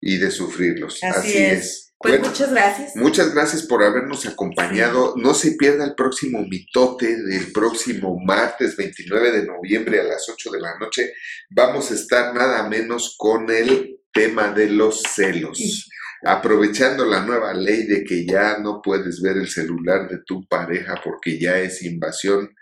[0.00, 1.02] y de sufrirlos.
[1.02, 1.58] Así Así, es.
[1.58, 1.94] es.
[1.98, 2.94] Pues Bueno, muchas gracias.
[2.94, 5.14] Muchas gracias por habernos acompañado.
[5.16, 10.52] No se pierda el próximo mitote del próximo martes 29 de noviembre a las 8
[10.52, 11.12] de la noche.
[11.50, 15.88] Vamos a estar nada menos con el tema de los celos.
[16.24, 21.00] Aprovechando la nueva ley de que ya no puedes ver el celular de tu pareja
[21.02, 22.54] porque ya es invasión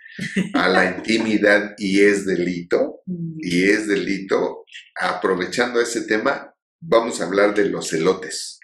[0.55, 3.01] a la intimidad y es delito,
[3.39, 4.65] y es delito,
[5.01, 8.59] aprovechando ese tema, vamos a hablar de los celotes.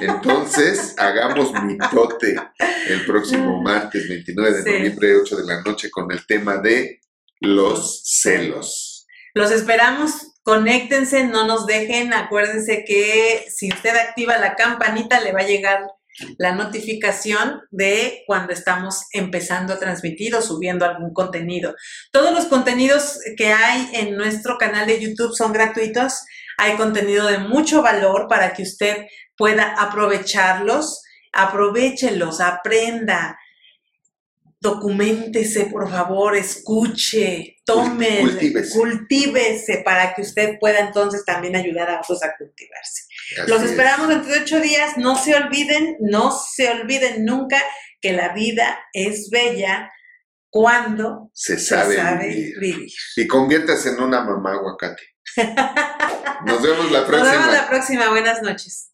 [0.00, 2.36] Entonces, hagamos mitote
[2.88, 4.70] el próximo martes 29 de Sí.
[4.70, 7.00] noviembre, 8 de la noche, con el tema de
[7.40, 9.06] los celos.
[9.34, 12.12] Los esperamos, conéctense, no nos dejen.
[12.12, 15.86] Acuérdense que si usted activa la campanita, le va a llegar
[16.38, 21.74] la notificación de cuando estamos empezando a transmitir o subiendo algún contenido.
[22.12, 26.24] Todos los contenidos que hay en nuestro canal de YouTube son gratuitos.
[26.58, 29.06] Hay contenido de mucho valor para que usted
[29.36, 31.02] pueda aprovecharlos.
[31.32, 33.38] Aprovechelos, aprenda,
[34.60, 38.78] documentese, por favor, escuche, tome, Cultívese.
[38.78, 43.04] cultívese para que usted pueda entonces también ayudar a otros a cultivarse.
[43.40, 43.70] Así Los es.
[43.70, 44.96] esperamos dentro de ocho días.
[44.98, 47.62] No se olviden, no se olviden nunca
[48.00, 49.90] que la vida es bella
[50.50, 52.58] cuando Se se sabe, sabe vivir.
[52.60, 52.90] vivir.
[53.16, 55.02] Y conviértase en una mamá aguacate.
[56.44, 57.30] Nos vemos la Nos próxima.
[57.32, 58.08] vemos la próxima.
[58.10, 58.89] Buenas noches.